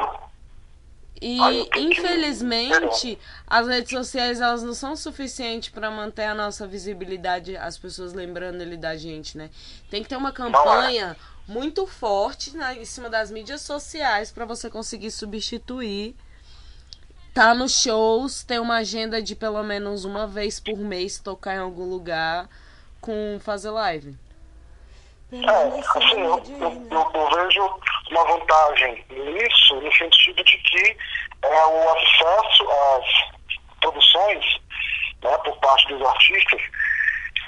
E 1.21 1.69
infelizmente 1.79 3.17
as 3.47 3.67
redes 3.67 3.89
sociais 3.89 4.39
elas 4.39 4.63
não 4.63 4.73
são 4.73 4.95
suficientes 4.95 5.69
para 5.69 5.89
manter 5.89 6.25
a 6.25 6.35
nossa 6.35 6.67
visibilidade, 6.67 7.57
as 7.57 7.77
pessoas 7.77 8.13
lembrando 8.13 8.61
ele 8.61 8.77
da 8.77 8.95
gente, 8.95 9.37
né? 9.37 9.49
Tem 9.89 10.03
que 10.03 10.09
ter 10.09 10.15
uma 10.15 10.31
campanha 10.31 11.15
muito 11.47 11.87
forte 11.87 12.55
né, 12.55 12.77
em 12.77 12.85
cima 12.85 13.09
das 13.09 13.31
mídias 13.31 13.61
sociais 13.61 14.31
para 14.31 14.45
você 14.45 14.69
conseguir 14.69 15.11
substituir. 15.11 16.15
Tá 17.33 17.53
nos 17.53 17.71
shows, 17.71 18.43
ter 18.43 18.59
uma 18.59 18.77
agenda 18.77 19.21
de 19.21 19.35
pelo 19.35 19.63
menos 19.63 20.05
uma 20.05 20.27
vez 20.27 20.59
por 20.59 20.77
mês 20.77 21.19
tocar 21.19 21.55
em 21.55 21.59
algum 21.59 21.85
lugar 21.85 22.49
com 22.99 23.39
fazer 23.39 23.69
live. 23.69 24.17
É, 25.31 25.79
assim, 25.99 26.21
eu, 26.21 26.41
eu- 26.89 27.11
eu 27.13 27.29
vejo 27.35 27.79
uma 28.11 28.23
vantagem 28.25 29.05
nisso, 29.09 29.75
no 29.75 29.91
sentido 29.93 30.43
de 30.43 30.57
que 30.57 30.97
é, 31.43 31.65
o 31.65 31.89
acesso 31.91 32.69
às 32.71 33.79
produções 33.81 34.45
né, 35.21 35.37
por 35.39 35.57
parte 35.57 35.87
dos 35.93 36.07
artistas, 36.07 36.61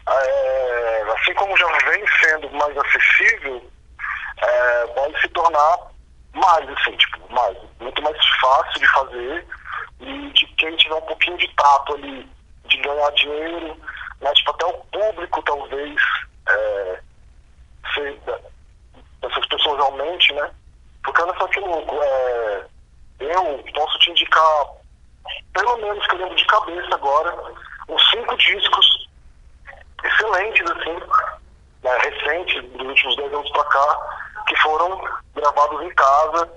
é, 0.10 1.04
assim 1.18 1.34
como 1.36 1.56
já 1.58 1.68
vem 1.90 2.04
sendo 2.22 2.50
mais 2.52 2.78
acessível, 2.78 3.72
é, 4.42 4.86
vai 4.96 5.22
se 5.22 5.28
tornar 5.30 5.78
mais, 6.34 6.70
assim, 6.70 6.96
tipo, 6.98 7.34
mais, 7.34 7.58
muito 7.80 8.02
mais 8.02 8.18
fácil 8.42 8.80
de 8.80 8.88
fazer 8.92 9.48
e 10.02 10.30
de 10.32 10.46
quem 10.58 10.76
tiver 10.76 10.96
um 10.96 11.02
pouquinho 11.02 11.38
de 11.38 11.48
tato 11.56 11.94
ali 11.96 12.30
de 12.66 12.78
ganhar 12.78 13.12
dinheiro, 13.12 13.80
né, 14.22 14.34
tipo, 14.34 14.52
até 14.52 14.66
o 14.66 14.74
público 14.74 15.42
talvez 15.44 16.02
é, 16.48 17.00
ser, 17.94 18.20
essas 19.24 19.48
pessoas 19.48 19.80
aumente, 19.82 20.34
né? 20.34 20.52
Porque 21.04 21.22
olha 21.22 21.38
só 21.38 21.48
que 21.48 21.60
louco, 21.60 21.96
é, 22.02 22.66
eu 23.20 23.64
posso 23.74 24.00
te 24.00 24.12
indicar, 24.12 24.66
pelo 25.54 25.78
menos 25.78 26.06
que 26.08 26.16
eu 26.16 26.20
lembro 26.20 26.36
de 26.36 26.46
cabeça 26.46 26.96
agora, 26.96 27.36
uns 27.88 28.10
cinco 28.10 28.36
discos 28.38 29.10
excelentes, 30.04 30.70
assim, 30.72 31.00
né, 31.84 31.98
recentes, 31.98 32.64
dos 32.72 32.88
últimos 32.88 33.16
10 33.18 33.34
anos 33.34 33.52
pra 33.52 33.64
cá, 33.66 33.98
que 34.48 34.56
foram 34.58 35.02
gravados 35.36 35.82
em 35.82 35.90
casa, 35.92 36.50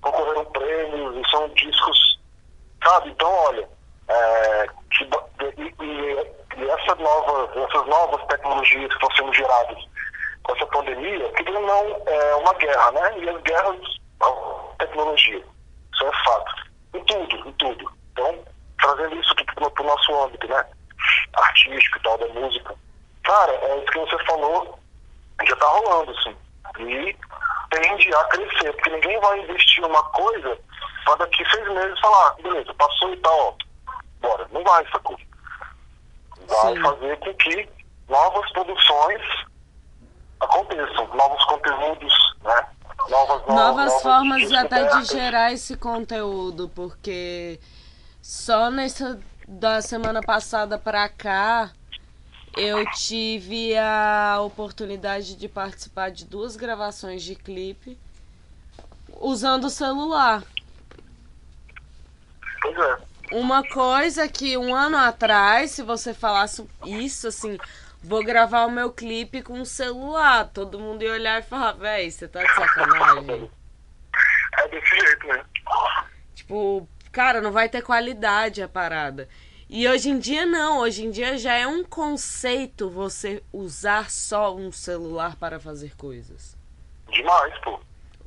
concorreram 0.00 0.44
prêmios, 0.46 1.16
e 1.16 1.30
são 1.30 1.48
discos, 1.50 2.18
sabe? 2.82 3.10
Então, 3.10 3.30
olha, 3.30 3.68
é, 4.08 4.66
que 4.90 5.04
e, 5.58 5.74
e- 5.84 6.38
e 6.56 6.70
essa 6.70 6.94
nova, 6.96 7.50
essas 7.54 7.86
novas 7.86 8.24
tecnologias 8.26 8.88
que 8.88 8.94
estão 8.94 9.10
sendo 9.16 9.32
geradas 9.34 9.78
com 10.48 10.56
essa 10.56 10.66
pandemia, 10.66 11.32
que 11.32 11.42
não 11.50 11.68
é 12.06 12.34
uma 12.36 12.54
guerra, 12.54 12.90
né? 12.92 13.18
E 13.18 13.28
as 13.28 13.42
guerras, 13.42 13.76
a 14.20 14.30
tecnologia, 14.78 15.44
isso 15.94 16.04
é 16.06 16.24
fato. 16.24 16.54
Em 16.94 17.04
tudo, 17.04 17.48
em 17.48 17.52
tudo. 17.52 17.92
Então, 18.12 18.44
trazendo 18.80 19.14
isso 19.16 19.34
para 19.34 19.82
o 19.82 19.86
nosso 19.86 20.24
âmbito, 20.24 20.48
né? 20.48 20.64
Artístico 21.34 21.98
e 21.98 22.02
tal, 22.02 22.18
da 22.18 22.28
música. 22.28 22.74
Cara, 23.24 23.52
é 23.52 23.76
isso 23.78 23.86
que 23.92 23.98
você 23.98 24.24
falou, 24.24 24.78
já 25.46 25.56
tá 25.56 25.66
rolando, 25.66 26.10
assim. 26.12 26.36
E 26.78 27.16
tende 27.70 28.14
a 28.14 28.24
crescer, 28.24 28.72
porque 28.72 28.90
ninguém 28.90 29.20
vai 29.20 29.40
investir 29.40 29.82
numa 29.82 30.02
coisa 30.04 30.58
para 31.04 31.16
daqui 31.16 31.44
seis 31.50 31.68
meses 31.68 32.00
falar, 32.00 32.28
"Ah, 32.28 32.42
beleza, 32.42 32.72
passou 32.74 33.12
e 33.12 33.16
tal, 33.18 33.38
ó, 33.38 33.92
bora. 34.20 34.48
Não 34.50 34.64
vai, 34.64 34.86
sacou? 34.90 35.18
Vai 36.46 36.74
Sim. 36.74 36.82
fazer 36.82 37.18
com 37.18 37.34
que 37.34 37.68
novas 38.08 38.50
produções 38.52 39.20
aconteçam, 40.40 41.08
novos 41.14 41.44
conteúdos, 41.44 42.12
né? 42.42 42.66
Novas, 43.08 43.46
novas, 43.46 43.54
novas 43.54 44.02
formas 44.02 44.52
até 44.52 44.84
de 44.84 45.04
gerar 45.04 45.52
esse 45.52 45.76
conteúdo, 45.76 46.68
porque 46.74 47.60
só 48.20 48.70
nessa 48.70 49.18
da 49.46 49.80
semana 49.80 50.20
passada 50.20 50.76
pra 50.78 51.08
cá 51.08 51.70
eu 52.56 52.84
tive 52.90 53.76
a 53.78 54.40
oportunidade 54.40 55.36
de 55.36 55.48
participar 55.48 56.10
de 56.10 56.26
duas 56.26 56.56
gravações 56.56 57.22
de 57.22 57.34
clipe 57.34 57.98
usando 59.20 59.64
o 59.64 59.70
celular. 59.70 60.42
Pois 62.60 62.76
é. 62.76 62.98
Uma 63.32 63.62
coisa 63.62 64.26
que 64.26 64.56
um 64.56 64.74
ano 64.74 64.96
atrás, 64.96 65.72
se 65.72 65.82
você 65.82 66.14
falasse 66.14 66.66
isso, 66.84 67.28
assim, 67.28 67.58
vou 68.02 68.24
gravar 68.24 68.66
o 68.66 68.70
meu 68.70 68.92
clipe 68.92 69.42
com 69.42 69.60
o 69.60 69.66
celular, 69.66 70.48
todo 70.48 70.78
mundo 70.78 71.02
ia 71.02 71.12
olhar 71.12 71.40
e 71.40 71.44
falar, 71.44 71.72
véi, 71.72 72.10
você 72.10 72.28
tá 72.28 72.42
de 72.42 72.54
sacanagem. 72.54 73.50
É 74.58 74.68
desse 74.68 74.98
jeito, 74.98 75.26
né? 75.26 75.44
Tipo, 76.34 76.88
cara, 77.12 77.40
não 77.40 77.52
vai 77.52 77.68
ter 77.68 77.82
qualidade 77.82 78.62
a 78.62 78.68
parada. 78.68 79.28
E 79.68 79.86
hoje 79.86 80.08
em 80.08 80.18
dia 80.18 80.46
não, 80.46 80.78
hoje 80.78 81.04
em 81.04 81.10
dia 81.10 81.36
já 81.36 81.54
é 81.54 81.66
um 81.66 81.84
conceito 81.84 82.88
você 82.88 83.42
usar 83.52 84.10
só 84.10 84.56
um 84.56 84.72
celular 84.72 85.36
para 85.36 85.60
fazer 85.60 85.94
coisas. 85.94 86.56
Demais, 87.10 87.58
pô. 87.58 87.78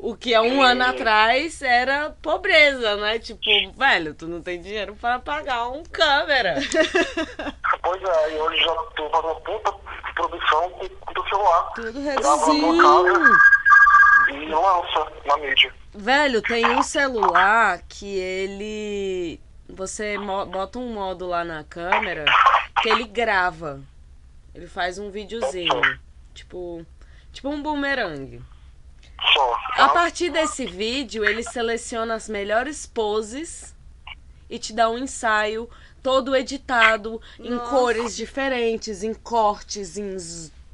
O 0.03 0.15
que 0.15 0.33
há 0.33 0.41
um 0.41 0.63
ano 0.63 0.83
atrás 0.83 1.61
era 1.61 2.09
pobreza, 2.23 2.95
né? 2.97 3.19
Tipo, 3.19 3.39
velho, 3.77 4.15
tu 4.15 4.27
não 4.27 4.41
tem 4.41 4.59
dinheiro 4.59 4.95
para 4.95 5.19
pagar 5.19 5.69
um 5.69 5.83
câmera. 5.83 6.55
Pois 7.83 8.01
é, 8.03 8.35
e 8.35 8.39
hoje 8.39 8.63
já 8.63 8.73
tô 8.95 9.09
fazendo 9.09 9.35
puta 9.41 9.71
produção 10.15 10.69
com 10.71 10.89
com 10.89 11.11
o 11.11 11.13
teu 11.13 11.23
celular. 11.29 11.71
Tudo 11.75 12.01
reduzido. 12.01 13.35
e 14.29 14.45
lança 14.47 15.11
na 15.25 15.37
mídia. 15.37 15.73
Velho, 15.93 16.41
tem 16.41 16.65
um 16.65 16.81
celular 16.81 17.81
que 17.87 18.17
ele. 18.17 19.39
Você 19.69 20.17
bota 20.17 20.79
um 20.79 20.93
modo 20.93 21.27
lá 21.27 21.43
na 21.43 21.63
câmera 21.63 22.25
que 22.81 22.89
ele 22.89 23.03
grava. 23.03 23.79
Ele 24.55 24.67
faz 24.67 24.97
um 24.97 25.11
videozinho. 25.11 25.81
Tipo. 26.33 26.83
Tipo 27.31 27.49
um 27.49 27.61
boomerang. 27.61 28.41
Só. 29.33 29.59
A 29.77 29.89
partir 29.89 30.29
desse 30.29 30.65
vídeo, 30.65 31.23
ele 31.23 31.43
seleciona 31.43 32.15
as 32.15 32.27
melhores 32.27 32.85
poses 32.85 33.75
e 34.49 34.57
te 34.57 34.73
dá 34.73 34.89
um 34.89 34.97
ensaio 34.97 35.69
todo 36.01 36.35
editado 36.35 37.21
Nossa. 37.39 37.53
em 37.53 37.69
cores 37.69 38.15
diferentes, 38.15 39.03
em 39.03 39.13
cortes, 39.13 39.97
em 39.97 40.17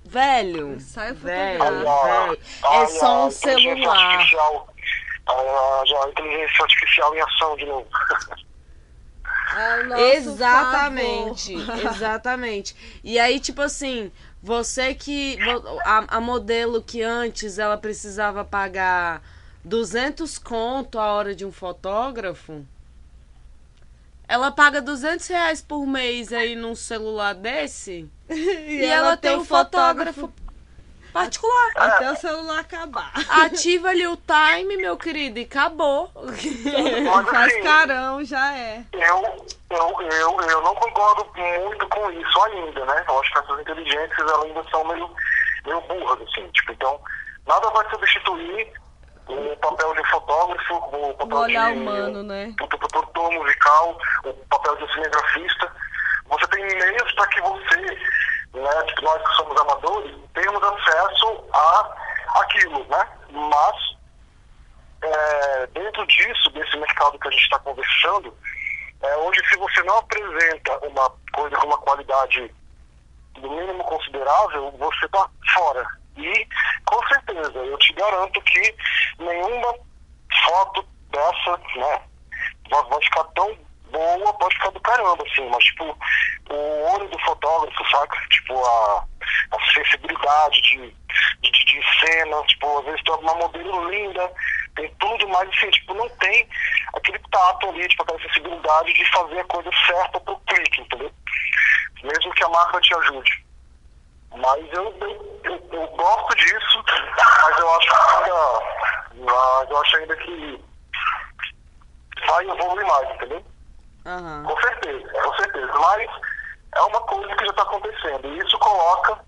velho. 0.05 0.75
Ensaio 0.75 1.15
velho, 1.15 1.59
velho. 1.59 2.39
É 2.71 2.87
só 2.87 3.27
um 3.27 3.31
celular. 3.31 4.25
A, 5.27 6.09
inteligência 6.09 6.63
artificial 6.63 7.15
em 7.15 7.21
ação 7.21 7.57
de 7.57 7.65
novo. 7.65 7.87
Exatamente, 10.13 11.53
exatamente. 11.83 12.75
E 13.03 13.19
aí, 13.19 13.39
tipo 13.39 13.61
assim, 13.61 14.11
você 14.47 14.95
que. 14.95 15.37
A, 15.83 16.17
a 16.17 16.21
modelo 16.21 16.81
que 16.81 17.03
antes 17.03 17.59
ela 17.59 17.77
precisava 17.77 18.45
pagar 18.45 19.21
200 19.63 20.37
conto 20.37 20.97
a 20.97 21.11
hora 21.11 21.35
de 21.35 21.45
um 21.45 21.51
fotógrafo. 21.51 22.65
Ela 24.25 24.49
paga 24.49 24.81
200 24.81 25.27
reais 25.27 25.61
por 25.61 25.85
mês 25.85 26.31
aí 26.31 26.55
num 26.55 26.75
celular 26.75 27.35
desse. 27.35 28.09
e, 28.29 28.33
e 28.33 28.85
ela, 28.85 29.09
ela, 29.09 29.17
tem 29.17 29.35
um 29.35 29.43
fotógrafo, 29.43 30.21
fotógrafo 30.21 30.46
particular. 31.17 31.71
Até 31.75 32.11
o 32.11 32.15
celular 32.15 32.59
acabar. 32.59 33.11
Ativa 33.43 33.89
ali 33.89 34.07
o 34.07 34.17
time, 34.17 34.77
meu 34.77 34.97
querido, 34.97 35.39
e 35.39 35.43
acabou. 35.43 36.11
Faz 37.31 37.53
assim, 37.53 37.63
carão, 37.63 38.23
já 38.23 38.53
é. 38.53 38.83
Eu, 38.93 39.45
eu, 39.71 40.01
eu, 40.01 40.41
eu 40.41 40.61
não 40.61 40.75
concordo 40.75 41.25
muito 41.35 41.87
com 41.89 42.11
isso 42.11 42.41
ainda, 42.43 42.85
né? 42.85 43.05
Eu 43.07 43.19
acho 43.19 43.31
que 43.31 43.39
essas 43.39 43.59
inteligências 43.59 44.19
elas 44.19 44.43
ainda 44.43 44.63
são 44.69 44.85
meio, 44.85 45.09
meio 45.65 45.81
burras, 45.81 46.21
assim. 46.21 46.47
Tipo, 46.51 46.71
então, 46.71 46.99
nada 47.47 47.69
vai 47.71 47.89
substituir 47.89 48.73
o 49.27 49.57
papel 49.57 49.93
de 49.93 50.09
fotógrafo, 50.09 50.75
o 50.75 51.13
papel 51.15 51.37
o 51.37 51.47
de 51.47 51.57
humano, 51.57 52.23
né? 52.23 52.53
o 52.61 52.67
produtor 52.67 53.31
musical, 53.33 53.97
o 54.23 54.33
papel 54.49 54.75
de 54.77 54.93
cinegrafista. 54.93 55.71
Você 56.29 56.47
tem 56.47 56.65
meios 56.65 57.11
para 57.13 57.27
que 57.27 57.41
você 57.41 57.97
né, 58.57 58.83
tipo, 58.83 59.01
nós 59.01 59.21
que 59.21 59.35
somos 59.35 59.61
amadores, 59.61 60.15
temos 60.33 60.63
acesso 60.63 61.43
a 61.53 61.95
aquilo, 62.41 62.85
né? 62.85 63.07
Mas, 63.29 63.97
é, 65.01 65.67
dentro 65.67 66.05
disso, 66.07 66.49
desse 66.51 66.77
mercado 66.77 67.19
que 67.19 67.27
a 67.27 67.31
gente 67.31 67.43
está 67.43 67.59
conversando, 67.59 68.35
é, 69.01 69.47
se 69.49 69.57
você 69.57 69.83
não 69.83 69.97
apresenta 69.97 70.77
uma 70.85 71.11
coisa 71.33 71.55
com 71.57 71.67
uma 71.67 71.77
qualidade 71.77 72.53
no 73.37 73.49
mínimo 73.49 73.83
considerável, 73.83 74.71
você 74.71 75.05
está 75.05 75.29
fora. 75.53 75.85
E, 76.17 76.47
com 76.85 77.07
certeza, 77.07 77.59
eu 77.59 77.77
te 77.77 77.93
garanto 77.93 78.41
que 78.41 78.75
nenhuma 79.19 79.73
foto 80.45 80.85
dessa, 81.11 81.57
né, 81.75 82.01
vai 82.69 83.03
ficar 83.03 83.23
tão 83.35 83.66
boa, 83.91 84.33
pode 84.33 84.55
ficar 84.55 84.71
do 84.71 84.79
caramba, 84.79 85.23
assim, 85.23 85.47
mas, 85.49 85.63
tipo, 85.63 85.97
o 86.49 86.93
olho 86.93 87.07
do 87.09 87.19
fotógrafo, 87.19 87.89
saca? 87.89 88.17
Tipo, 88.29 88.63
a, 88.65 89.05
a 89.51 89.73
sensibilidade 89.73 90.61
de, 90.61 90.95
de, 91.41 91.51
de, 91.51 91.99
cena, 91.99 92.41
tipo, 92.43 92.79
às 92.79 92.85
vezes 92.85 93.03
tem 93.03 93.13
uma 93.15 93.35
modelo 93.35 93.89
linda, 93.89 94.31
tem 94.75 94.93
tudo, 94.99 95.27
mas, 95.29 95.49
assim, 95.49 95.69
tipo, 95.71 95.93
não 95.93 96.09
tem 96.17 96.47
aquele 96.95 97.19
tato 97.31 97.69
ali, 97.69 97.87
tipo, 97.87 98.03
aquela 98.03 98.21
sensibilidade 98.21 98.93
de 98.93 99.05
fazer 99.11 99.39
a 99.39 99.45
coisa 99.45 99.69
certa 99.85 100.19
pro 100.21 100.37
clique, 100.47 100.81
entendeu? 100.81 101.11
Mesmo 102.03 102.33
que 102.33 102.43
a 102.43 102.49
marca 102.49 102.79
te 102.81 102.95
ajude. 102.95 103.45
Mas 104.35 104.65
eu, 104.73 104.95
eu, 104.99 105.41
eu, 105.43 105.69
eu 105.71 105.87
gosto 105.87 106.35
disso, 106.35 106.83
mas 107.43 107.59
eu 107.59 107.71
acho 107.73 107.93
ainda, 107.95 108.61
mas 109.15 109.69
eu 109.69 109.81
acho 109.81 109.97
ainda 109.97 110.15
que 110.17 110.63
vai 112.27 112.49
evoluir 112.49 112.85
mais, 112.85 113.15
entendeu? 113.15 113.43
Uhum. 114.07 114.43
Com 114.43 114.61
certeza, 114.61 115.21
com 115.21 115.35
certeza. 115.35 115.73
Mas 115.73 116.09
é 116.75 116.81
uma 116.81 117.01
coisa 117.01 117.35
que 117.35 117.45
já 117.45 117.51
está 117.51 117.63
acontecendo. 117.63 118.27
E 118.27 118.39
isso 118.39 118.57
coloca 118.57 119.19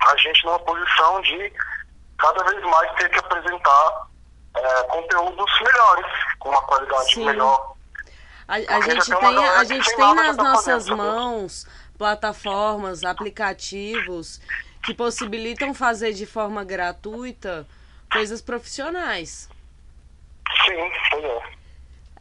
a 0.00 0.16
gente 0.16 0.44
numa 0.46 0.58
posição 0.60 1.20
de 1.20 1.52
cada 2.18 2.42
vez 2.44 2.62
mais 2.64 2.90
ter 2.94 3.10
que 3.10 3.18
apresentar 3.18 4.06
é, 4.56 4.82
conteúdos 4.84 5.60
melhores, 5.60 6.06
com 6.38 6.48
uma 6.48 6.62
qualidade 6.62 7.14
Sim. 7.14 7.26
melhor. 7.26 7.74
A, 8.48 8.54
a 8.54 8.80
gente 8.80 9.06
tem, 9.06 9.38
a 9.38 9.64
gente 9.64 9.96
tem 9.96 10.14
nas 10.14 10.36
tá 10.36 10.42
nossas 10.42 10.88
mãos 10.88 11.66
plataformas, 11.96 13.04
aplicativos 13.04 14.40
que 14.82 14.94
possibilitam 14.94 15.72
fazer 15.72 16.12
de 16.12 16.26
forma 16.26 16.64
gratuita 16.64 17.66
coisas 18.10 18.40
profissionais. 18.40 19.48
Sim, 20.64 20.92
pois 21.10 21.24
é. 21.24 21.61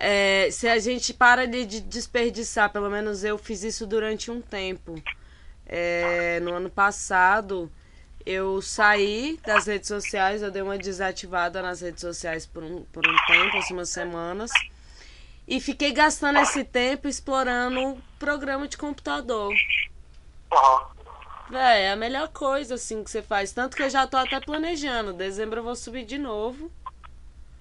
É, 0.04 0.50
se 0.50 0.68
a 0.68 0.80
gente 0.80 1.14
para 1.14 1.46
de 1.46 1.80
desperdiçar, 1.80 2.72
pelo 2.72 2.90
menos 2.90 3.24
eu 3.24 3.38
fiz 3.38 3.62
isso 3.62 3.86
durante 3.86 4.32
um 4.32 4.42
tempo. 4.42 5.00
É, 5.64 6.40
no 6.40 6.56
ano 6.56 6.72
passado, 6.72 7.72
eu 8.26 8.64
saí 8.64 9.40
das 9.46 9.68
redes 9.68 9.88
sociais, 9.88 10.42
eu 10.42 10.50
dei 10.50 10.64
uma 10.64 10.76
desativada 10.76 11.62
nas 11.62 11.82
redes 11.82 12.02
sociais 12.02 12.48
por 12.48 12.64
um, 12.64 12.82
por 12.86 13.08
um 13.08 13.16
tempo, 13.28 13.58
algumas 13.58 13.90
semanas. 13.90 14.50
E 15.48 15.62
fiquei 15.62 15.92
gastando 15.92 16.40
esse 16.40 16.64
tempo 16.64 17.08
explorando 17.08 18.02
programa 18.18 18.68
de 18.68 18.78
computador. 18.78 19.54
Uhum. 20.52 21.56
É, 21.56 21.92
a 21.92 21.96
melhor 21.96 22.30
coisa 22.30 22.74
assim 22.74 23.04
que 23.04 23.12
você 23.12 23.22
faz. 23.22 23.52
Tanto 23.52 23.78
que 23.78 23.84
eu 23.84 23.90
já 23.90 24.08
tô 24.08 24.18
até 24.18 24.40
planejando. 24.40 25.14
Dezembro 25.14 25.60
eu 25.60 25.64
vou 25.64 25.76
subir 25.76 26.06
de 26.06 26.18
novo. 26.18 26.72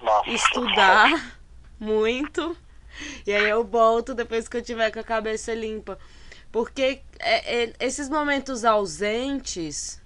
Nossa. 0.00 0.30
Estudar 0.30 1.39
muito. 1.80 2.56
E 3.26 3.32
aí 3.32 3.48
eu 3.48 3.64
volto 3.64 4.14
depois 4.14 4.48
que 4.48 4.56
eu 4.56 4.62
tiver 4.62 4.90
com 4.90 5.00
a 5.00 5.04
cabeça 5.04 5.54
limpa. 5.54 5.98
Porque 6.52 7.02
é, 7.18 7.62
é, 7.62 7.72
esses 7.80 8.08
momentos 8.08 8.64
ausentes 8.64 10.02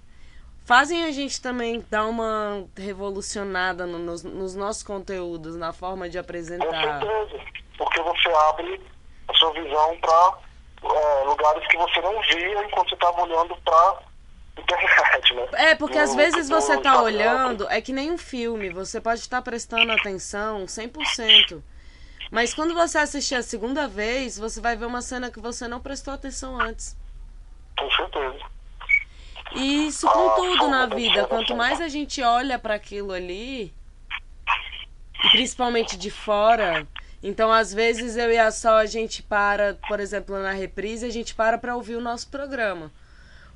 fazem 0.65 1.05
a 1.05 1.11
gente 1.11 1.41
também 1.41 1.85
dar 1.91 2.07
uma 2.07 2.65
revolucionada 2.77 3.87
no, 3.87 3.99
nos, 3.99 4.23
nos, 4.23 4.55
nossos 4.55 4.83
conteúdos, 4.83 5.57
na 5.57 5.73
forma 5.73 6.09
de 6.09 6.19
apresentar. 6.19 7.01
Com 7.01 7.07
certeza. 7.07 7.45
Porque 7.77 8.01
você 8.03 8.29
abre 8.29 8.81
a 9.29 9.35
sua 9.35 9.53
visão 9.53 9.99
para 10.01 10.39
é, 10.85 11.25
lugares 11.25 11.67
que 11.67 11.77
você 11.77 12.01
não 12.01 12.21
via 12.23 12.65
enquanto 12.65 12.89
você 12.91 12.95
estava 12.95 13.23
olhando 13.23 13.57
para 13.65 14.03
né? 14.57 15.71
É, 15.71 15.75
porque 15.75 15.99
às 15.99 16.14
vezes 16.14 16.49
você 16.49 16.77
tá 16.81 17.03
olhando, 17.03 17.69
é 17.69 17.81
que 17.81 17.93
nem 17.93 18.11
um 18.11 18.19
filme, 18.19 18.71
você 18.71 19.01
pode 19.01 19.21
estar 19.21 19.43
prestando 19.43 19.90
atenção 19.93 20.64
100%. 20.64 21.62
Mas 22.31 22.55
quando 22.55 22.75
você 22.75 22.99
assistir 22.99 23.35
a 23.35 23.43
segunda 23.43 23.87
vez, 23.87 24.38
você 24.38 24.61
vai 24.61 24.77
ver 24.77 24.87
uma 24.87 25.03
cena 25.03 25.31
que 25.31 25.40
você 25.40 25.69
não 25.69 25.81
prestou 25.81 26.14
atenção 26.14 26.61
antes. 26.61 26.97
Com 27.79 27.90
certeza. 27.90 28.45
E 29.55 29.87
isso 29.87 30.07
com 30.11 30.29
ah, 30.31 30.35
tudo 30.35 30.69
na 30.69 30.87
vida. 30.87 31.27
Quanto 31.27 31.55
mais 31.55 31.81
a 31.81 31.88
gente 31.88 32.23
olha 32.23 32.59
para 32.59 32.75
aquilo 32.75 33.12
ali, 33.12 33.73
e 35.25 35.31
principalmente 35.31 35.97
de 35.97 36.11
fora, 36.11 36.87
então 37.23 37.53
às 37.53 37.73
vezes 37.73 38.17
eu 38.17 38.33
e 38.33 38.38
a 38.38 38.51
Sol 38.51 38.75
a 38.75 38.87
gente 38.87 39.23
para, 39.23 39.79
por 39.87 40.01
exemplo, 40.01 40.37
na 40.40 40.53
reprise, 40.53 41.07
a 41.07 41.11
gente 41.11 41.35
para 41.35 41.57
para 41.57 41.77
ouvir 41.77 41.97
o 41.97 42.01
nosso 42.01 42.29
programa. 42.29 42.90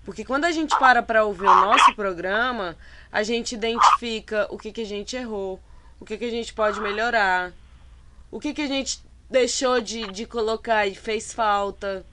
Porque 0.09 0.25
quando 0.25 0.47
a 0.47 0.51
gente 0.51 0.75
para 0.79 1.03
para 1.03 1.23
ouvir 1.23 1.45
o 1.45 1.55
nosso 1.55 1.95
programa, 1.95 2.75
a 3.13 3.23
gente 3.23 3.55
identifica 3.55 4.47
o 4.49 4.57
que, 4.57 4.73
que 4.73 4.81
a 4.81 4.87
gente 4.87 5.15
errou, 5.15 5.61
o 6.01 6.07
que, 6.07 6.17
que 6.17 6.25
a 6.25 6.31
gente 6.31 6.55
pode 6.55 6.81
melhorar, 6.81 7.53
o 8.31 8.41
que, 8.41 8.55
que 8.55 8.63
a 8.63 8.67
gente 8.67 9.03
deixou 9.29 9.83
de, 9.83 10.07
de 10.11 10.25
colocar 10.25 10.87
e 10.87 10.95
fez 10.95 11.35
falta. 11.35 12.07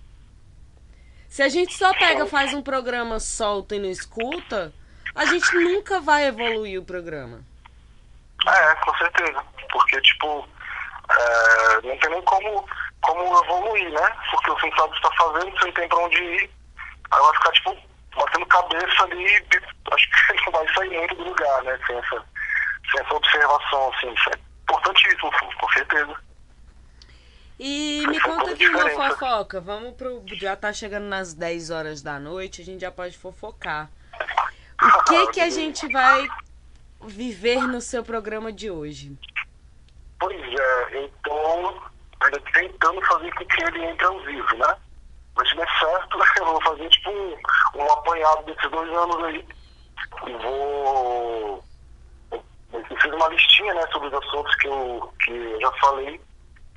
Se 1.29 1.41
a 1.41 1.47
gente 1.47 1.73
só 1.73 1.93
pega, 1.93 2.25
faz 2.25 2.53
um 2.53 2.61
programa 2.61 3.17
solto 3.17 3.73
e 3.73 3.79
não 3.79 3.89
escuta, 3.89 4.73
a 5.15 5.23
gente 5.23 5.55
nunca 5.55 6.01
vai 6.01 6.25
evoluir 6.25 6.81
o 6.81 6.83
programa. 6.83 7.45
É, 8.45 8.75
com 8.75 8.93
certeza. 8.97 9.41
Porque, 9.71 10.01
tipo, 10.01 10.45
é, 11.09 11.75
não 11.81 11.97
tem 11.97 12.09
nem 12.09 12.21
como, 12.23 12.67
como 12.99 13.41
evoluir, 13.41 13.89
né? 13.89 14.17
Porque 14.31 14.51
você 14.51 14.69
não 14.69 14.75
sabe 14.75 14.89
o 14.89 14.91
que 14.91 14.97
está 14.97 15.11
fazendo, 15.15 15.51
você 15.57 15.65
não 15.65 15.73
tem 15.73 15.87
pra 15.87 15.99
onde 15.99 16.21
ir. 16.21 16.54
Aí 17.15 17.21
vai 17.21 17.33
ficar, 17.33 17.51
tipo, 17.51 17.77
batendo 18.15 18.45
cabeça 18.47 19.03
ali 19.03 19.25
e 19.25 19.93
acho 19.93 20.09
que 20.09 20.45
não 20.45 20.51
vai 20.51 20.73
sair 20.73 20.89
muito 20.89 21.15
do 21.15 21.23
lugar, 21.23 21.63
né? 21.63 21.79
Sem 21.87 21.97
essa, 21.97 22.25
sem 22.91 23.01
essa 23.01 23.13
observação, 23.13 23.93
assim. 23.93 24.13
Isso 24.13 24.29
é 24.29 24.39
importantíssimo, 24.63 25.31
com 25.59 25.69
certeza. 25.69 26.15
E 27.57 28.05
me 28.07 28.19
conta 28.19 28.51
aqui 28.51 28.67
uma 28.67 28.89
fofoca. 28.89 29.61
Vamos 29.61 29.93
pro. 29.95 30.23
Já 30.33 30.57
tá 30.57 30.73
chegando 30.73 31.05
nas 31.05 31.33
10 31.33 31.69
horas 31.69 32.01
da 32.01 32.19
noite, 32.19 32.61
a 32.61 32.65
gente 32.65 32.81
já 32.81 32.91
pode 32.91 33.17
fofocar. 33.17 33.89
O 34.81 35.03
que 35.07 35.27
que 35.33 35.39
a 35.39 35.49
gente 35.49 35.87
vai 35.87 36.27
viver 37.01 37.61
no 37.61 37.79
seu 37.79 38.03
programa 38.03 38.51
de 38.51 38.69
hoje? 38.69 39.17
Pois 40.19 40.37
é, 40.37 40.97
eu 40.97 41.09
tô 41.23 41.81
ainda 42.21 42.41
tentando 42.53 43.01
fazer 43.05 43.33
com 43.35 43.45
que 43.45 43.63
ele 43.63 43.85
entre 43.85 44.05
ao 44.05 44.19
vivo, 44.23 44.57
né? 44.57 44.75
Mas 45.35 45.49
se 45.49 45.55
der 45.55 45.67
certo, 45.79 46.17
eu 46.39 46.45
vou 46.45 46.61
fazer 46.61 46.89
tipo 46.89 47.09
um, 47.11 47.37
um 47.75 47.91
apanhado 47.91 48.43
desses 48.43 48.71
dois 48.71 48.89
anos 48.89 49.23
aí. 49.25 49.45
E 50.27 50.33
vou. 50.33 51.63
Eu 52.31 52.83
fiz 53.01 53.13
uma 53.13 53.27
listinha, 53.29 53.73
né, 53.73 53.85
sobre 53.91 54.07
os 54.09 54.13
assuntos 54.13 54.55
que 54.55 54.67
eu, 54.67 55.13
que 55.23 55.31
eu 55.31 55.61
já 55.61 55.71
falei. 55.73 56.19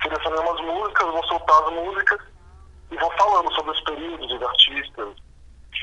Selecionei 0.01 0.39
umas 0.39 0.61
músicas, 0.61 1.07
vou 1.07 1.27
soltar 1.27 1.63
as 1.63 1.73
músicas 1.73 2.19
e 2.91 2.97
vou 2.97 3.11
falando 3.17 3.53
sobre 3.53 3.71
os 3.71 3.81
períodos 3.81 4.27
dos 4.29 4.41
artistas. 4.41 5.15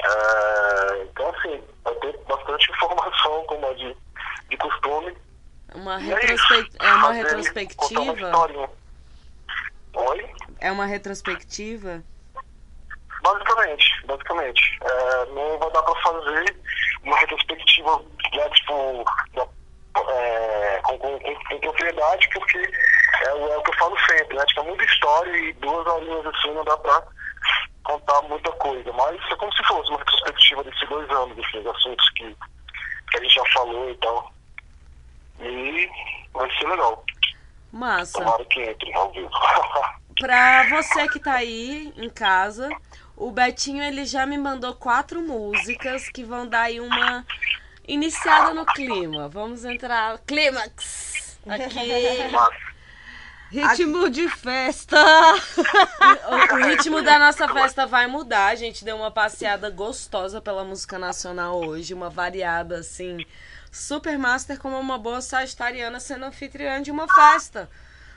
É, 0.05 1.03
então, 1.05 1.29
assim, 1.31 1.63
vai 1.85 1.95
ter 1.97 2.19
bastante 2.27 2.71
informação, 2.73 3.45
como 3.47 3.67
é 3.67 3.75
de, 3.75 3.97
de 4.49 4.57
costume. 4.57 5.17
Uma, 5.75 5.95
é 5.97 6.05
retrospec... 6.05 6.69
isso. 6.69 6.77
é 6.81 6.93
uma 6.93 7.03
Fazer- 7.03 7.21
uma 7.21 7.29
retrospectiva? 7.29 8.13
historinha. 8.13 8.71
Oi? 9.95 10.35
É 10.61 10.73
uma 10.73 10.87
retrospectiva? 10.87 12.03
Basicamente. 14.07 14.79
É, 14.83 15.27
não 15.27 15.59
vai 15.59 15.71
dar 15.73 15.83
pra 15.83 15.95
fazer 16.03 16.57
uma 17.05 17.17
retrospectiva 17.19 17.99
né, 18.35 18.49
tipo, 18.51 19.05
da- 19.35 19.49
é, 20.13 20.81
com, 20.85 20.99
com, 20.99 21.19
com, 21.21 21.59
propriedade, 21.61 22.29
porque 22.33 22.59
é, 23.25 23.35
o- 23.35 23.49
é 23.53 23.57
o 23.59 23.63
que 23.63 23.71
eu 23.71 23.79
falo 23.79 23.97
sempre, 24.11 24.37
né? 24.37 24.45
Tipo, 24.47 24.61
é 24.61 24.65
muita 24.65 24.85
história 24.85 25.37
e 25.37 25.53
duas 25.55 25.87
horinhas 25.87 26.27
assim 26.27 26.53
não 26.53 26.65
dá 26.65 26.77
pra 26.77 27.03
contar 27.85 28.23
muita 28.23 28.53
coisa. 28.53 28.93
Mas 28.93 29.21
é 29.31 29.37
como 29.37 29.53
se 29.55 29.65
fosse 29.65 29.89
uma 29.91 29.99
retrospectiva 29.99 30.65
desses 30.65 30.89
dois 30.89 31.11
anos, 31.11 31.37
desses 31.37 31.67
assuntos 31.67 32.09
que, 32.11 32.37
que 33.11 33.17
a 33.19 33.21
gente 33.23 33.35
já 33.35 33.45
falou 33.53 33.91
e 33.91 33.97
tal. 33.97 34.33
E 35.41 35.89
vai 36.33 36.51
ser 36.59 36.69
legal. 36.69 37.05
Massa. 37.73 38.19
Tomara 38.19 38.45
que 38.47 38.61
entre 38.63 38.95
ao 38.95 39.11
vivo. 39.13 39.31
Pra 40.19 40.67
você 40.71 41.07
que 41.09 41.21
tá 41.21 41.35
aí 41.35 41.93
em 41.95 42.09
casa, 42.09 42.71
o 43.17 43.31
Betinho 43.31 43.83
ele 43.83 44.05
já 44.05 44.27
me 44.27 44.37
mandou 44.37 44.75
quatro 44.75 45.23
músicas 45.23 46.09
que 46.09 46.23
vão 46.23 46.47
dar 46.47 46.63
aí 46.63 46.81
uma 46.81 47.25
iniciada 47.89 48.53
no 48.53 48.67
clima. 48.67 49.29
Vamos 49.29 49.65
entrar. 49.65 50.19
Clímax! 50.27 51.39
Aqui. 51.47 51.79
Ritmo 53.49 54.11
de 54.11 54.29
festa! 54.29 54.99
O, 56.29 56.55
o 56.55 56.67
ritmo 56.67 57.01
da 57.01 57.17
nossa 57.17 57.49
festa 57.49 57.87
vai 57.87 58.07
mudar. 58.09 58.49
A 58.49 58.55
gente 58.57 58.85
deu 58.85 58.97
uma 58.97 59.11
passeada 59.11 59.71
gostosa 59.71 60.41
pela 60.41 60.65
música 60.65 60.99
nacional 60.99 61.65
hoje, 61.65 61.95
uma 61.95 62.11
variada 62.11 62.79
assim. 62.79 63.25
Super 63.71 64.19
master 64.19 64.59
como 64.59 64.79
uma 64.79 64.99
boa 64.99 65.21
sagitariana 65.21 66.01
sendo 66.01 66.25
anfitriã 66.25 66.83
de 66.83 66.91
uma 66.91 67.07
festa. 67.07 67.71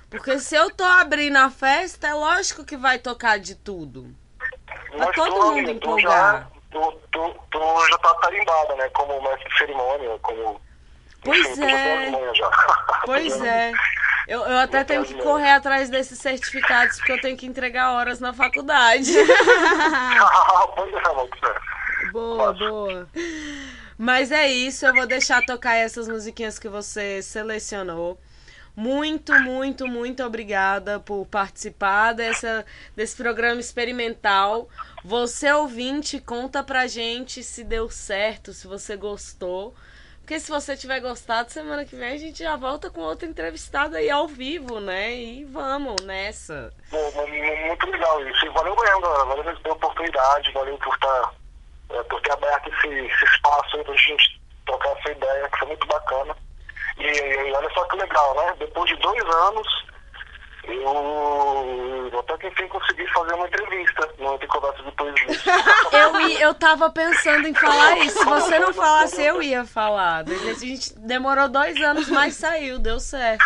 Porque 0.09 0.39
se 0.39 0.55
eu 0.55 0.71
tô 0.71 0.83
abrindo 0.83 1.37
a 1.37 1.51
festa, 1.51 2.07
é 2.07 2.13
lógico 2.13 2.65
que 2.65 2.75
vai 2.75 2.97
tocar 2.97 3.37
de 3.39 3.53
tudo. 3.53 4.13
Mas 4.97 5.15
todo 5.15 5.33
tu, 5.33 5.51
mundo 5.51 5.79
tu 5.79 5.99
já, 5.99 6.47
tu, 6.71 6.99
tu, 7.11 7.35
tu 7.51 7.87
já 7.89 7.97
tá 7.97 8.13
tarimbada, 8.15 8.75
né? 8.75 8.89
Como 8.89 9.21
mestre 9.21 9.49
de 9.49 9.57
cerimônia, 9.57 10.19
como. 10.21 10.61
Pois 11.23 11.57
enfim, 11.57 11.63
é. 11.63 12.11
Pois 13.05 13.41
é. 13.41 13.71
Eu, 14.27 14.41
eu 14.41 14.57
até 14.59 14.83
tenho 14.83 15.03
que 15.03 15.15
correr 15.15 15.51
atrás 15.51 15.89
desses 15.89 16.19
certificados 16.19 16.97
porque 16.97 17.13
eu 17.13 17.21
tenho 17.21 17.35
que 17.35 17.47
entregar 17.47 17.93
horas 17.93 18.19
na 18.19 18.31
faculdade. 18.31 19.11
é, 19.17 19.23
é. 22.05 22.11
Boa, 22.11 22.53
boa. 22.53 23.09
Mas 23.97 24.31
é 24.31 24.47
isso, 24.47 24.85
eu 24.85 24.93
vou 24.93 25.07
deixar 25.07 25.43
tocar 25.45 25.75
essas 25.75 26.07
musiquinhas 26.07 26.59
que 26.59 26.69
você 26.69 27.21
selecionou. 27.21 28.19
Muito, 28.79 29.33
muito, 29.41 29.85
muito 29.89 30.23
obrigada 30.23 31.01
por 31.01 31.25
participar 31.25 32.13
dessa, 32.13 32.65
desse 32.95 33.17
programa 33.17 33.59
experimental. 33.59 34.69
Você 35.03 35.51
ouvinte, 35.51 36.17
conta 36.17 36.63
pra 36.63 36.87
gente 36.87 37.43
se 37.43 37.65
deu 37.65 37.89
certo, 37.89 38.53
se 38.53 38.65
você 38.67 38.95
gostou. 38.95 39.75
Porque 40.21 40.39
se 40.39 40.49
você 40.49 40.77
tiver 40.77 41.01
gostado, 41.01 41.51
semana 41.51 41.83
que 41.83 41.93
vem 41.93 42.13
a 42.13 42.17
gente 42.17 42.41
já 42.41 42.55
volta 42.55 42.89
com 42.89 43.01
outra 43.01 43.27
entrevistada 43.27 43.97
aí 43.97 44.09
ao 44.09 44.29
vivo, 44.29 44.79
né? 44.79 45.13
E 45.13 45.43
vamos 45.43 46.01
nessa. 46.05 46.71
Muito 47.67 47.85
legal 47.85 48.29
isso. 48.29 48.49
Valeu 48.53 48.77
mesmo. 48.77 49.01
Valeu 49.01 49.43
pela 49.61 49.75
oportunidade, 49.75 50.53
valeu 50.53 50.77
por, 50.77 50.97
tá, 50.99 51.31
é, 51.89 52.03
por 52.03 52.21
ter 52.21 52.31
aberto 52.31 52.69
esse, 52.69 52.87
esse 52.87 53.25
espaço 53.25 53.75
aí 53.75 53.83
pra 53.83 53.95
gente 53.97 54.41
trocar 54.65 54.97
essa 54.99 55.11
ideia, 55.11 55.49
que 55.49 55.59
foi 55.59 55.67
muito 55.67 55.85
bacana. 55.85 56.48
E, 56.99 57.49
e 57.49 57.53
olha 57.53 57.69
só 57.73 57.83
que 57.85 57.95
legal, 57.97 58.35
né? 58.35 58.55
Depois 58.59 58.89
de 58.89 58.95
dois 58.97 59.23
anos, 59.35 59.67
eu, 60.67 62.19
até 62.19 62.37
que 62.37 62.47
enfim 62.47 62.67
consegui 62.67 63.07
fazer 63.13 63.33
uma 63.33 63.47
entrevista 63.47 64.07
no 64.19 64.39
Conversas 64.47 64.85
de 64.85 64.91
Poesia. 64.91 65.27
Eu, 65.91 66.19
ia- 66.21 66.41
eu 66.41 66.53
tava 66.53 66.89
pensando 66.91 67.47
em 67.47 67.53
falar 67.53 67.97
isso. 67.99 68.19
Se 68.19 68.25
você 68.25 68.59
não 68.59 68.73
falasse, 68.73 69.23
eu 69.23 69.41
ia 69.41 69.65
falar. 69.65 70.23
A 70.27 70.53
gente 70.53 70.93
demorou 70.99 71.47
dois 71.47 71.75
anos, 71.81 72.07
mas 72.09 72.35
saiu, 72.35 72.77
deu 72.79 72.99
certo. 72.99 73.43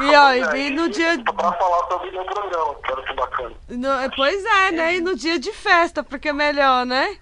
E 0.00 0.14
ó, 0.16 0.54
e 0.56 0.70
no 0.70 0.88
dia. 0.88 1.18
Pra 1.22 1.52
falar 1.52 1.86
sobre 1.88 2.10
meu 2.10 2.24
programa, 2.24 2.74
que 2.76 2.92
era 2.92 3.14
bacana. 3.14 3.54
no- 3.68 4.10
pois 4.16 4.44
é, 4.44 4.72
né? 4.72 4.96
E 4.96 5.00
no 5.00 5.14
dia 5.14 5.38
de 5.38 5.52
festa, 5.52 6.02
porque 6.02 6.30
é 6.30 6.32
melhor, 6.32 6.84
né? 6.86 7.16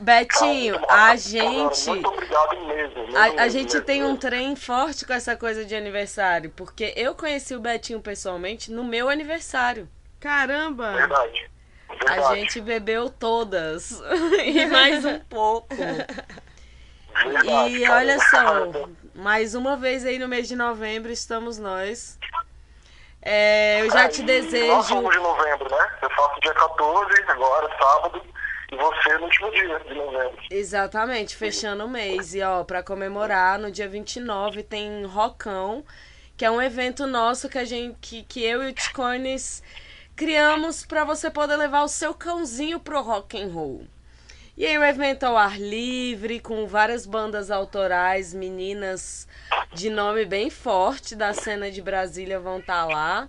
Betinho, 0.00 0.80
a 0.88 1.16
gente. 1.16 1.88
Muito 1.88 2.08
obrigado 2.08 2.56
mesmo. 2.66 3.06
mesmo, 3.08 3.16
A, 3.16 3.42
a 3.42 3.48
gente 3.48 3.72
mesmo, 3.74 3.86
tem 3.86 4.04
um 4.04 4.16
trem 4.16 4.54
forte 4.54 5.04
com 5.04 5.12
essa 5.12 5.36
coisa 5.36 5.64
de 5.64 5.74
aniversário, 5.74 6.50
porque 6.56 6.92
eu 6.96 7.14
conheci 7.14 7.54
o 7.54 7.60
Betinho 7.60 8.00
pessoalmente 8.00 8.70
no 8.70 8.84
meu 8.84 9.08
aniversário. 9.08 9.88
Caramba! 10.20 10.92
Verdade. 10.92 11.50
A 11.88 11.94
Verdade. 11.94 12.40
gente 12.40 12.60
bebeu 12.60 13.10
todas 13.10 14.00
e 14.44 14.66
mais 14.66 15.04
um 15.04 15.18
pouco. 15.20 15.74
Verdade, 17.24 17.76
E 17.76 17.88
olha 17.88 18.18
só, 18.20 18.70
mais 19.14 19.54
uma 19.54 19.76
vez 19.76 20.04
aí 20.06 20.18
no 20.18 20.28
mês 20.28 20.46
de 20.46 20.54
novembro 20.54 21.10
estamos 21.10 21.58
nós. 21.58 22.18
É, 23.20 23.82
eu 23.82 23.90
já 23.90 24.04
É, 24.04 24.08
te 24.08 24.20
e 24.20 24.24
Nós 24.24 24.26
desejo. 24.26 24.82
somos 24.84 25.12
de 25.12 25.20
novembro, 25.20 25.68
né? 25.70 25.90
Eu 26.02 26.10
faço 26.10 26.40
dia 26.40 26.54
14, 26.54 27.22
agora, 27.28 27.68
sábado, 27.78 28.22
e 28.70 28.76
você 28.76 29.18
no 29.18 29.24
último 29.24 29.50
dia 29.50 29.78
de 29.80 29.94
novembro. 29.94 30.38
Exatamente, 30.50 31.36
fechando 31.36 31.84
o 31.84 31.88
mês. 31.88 32.34
E 32.34 32.42
ó, 32.42 32.64
pra 32.64 32.82
comemorar, 32.82 33.58
no 33.58 33.70
dia 33.70 33.88
29 33.88 34.62
tem 34.62 35.04
Rocão, 35.04 35.84
que 36.36 36.44
é 36.44 36.50
um 36.50 36.60
evento 36.60 37.06
nosso 37.06 37.48
que 37.48 37.58
a 37.58 37.64
gente 37.64 37.96
que, 38.00 38.22
que 38.24 38.44
eu 38.44 38.62
e 38.62 38.70
o 38.70 38.72
Ticones 38.72 39.62
criamos 40.14 40.84
pra 40.84 41.04
você 41.04 41.30
poder 41.30 41.56
levar 41.56 41.82
o 41.82 41.88
seu 41.88 42.12
cãozinho 42.12 42.80
pro 42.80 43.00
rock 43.00 43.40
and 43.40 43.52
roll. 43.52 43.86
E 44.56 44.66
aí 44.66 44.76
o 44.76 44.84
evento 44.84 45.22
ao 45.22 45.36
ar 45.36 45.56
livre, 45.56 46.40
com 46.40 46.66
várias 46.66 47.06
bandas 47.06 47.48
autorais, 47.48 48.34
meninas 48.34 49.28
de 49.72 49.88
nome 49.88 50.24
bem 50.24 50.50
forte 50.50 51.14
da 51.14 51.32
cena 51.32 51.70
de 51.70 51.80
Brasília 51.80 52.40
vão 52.40 52.58
estar 52.58 52.84
lá. 52.84 53.28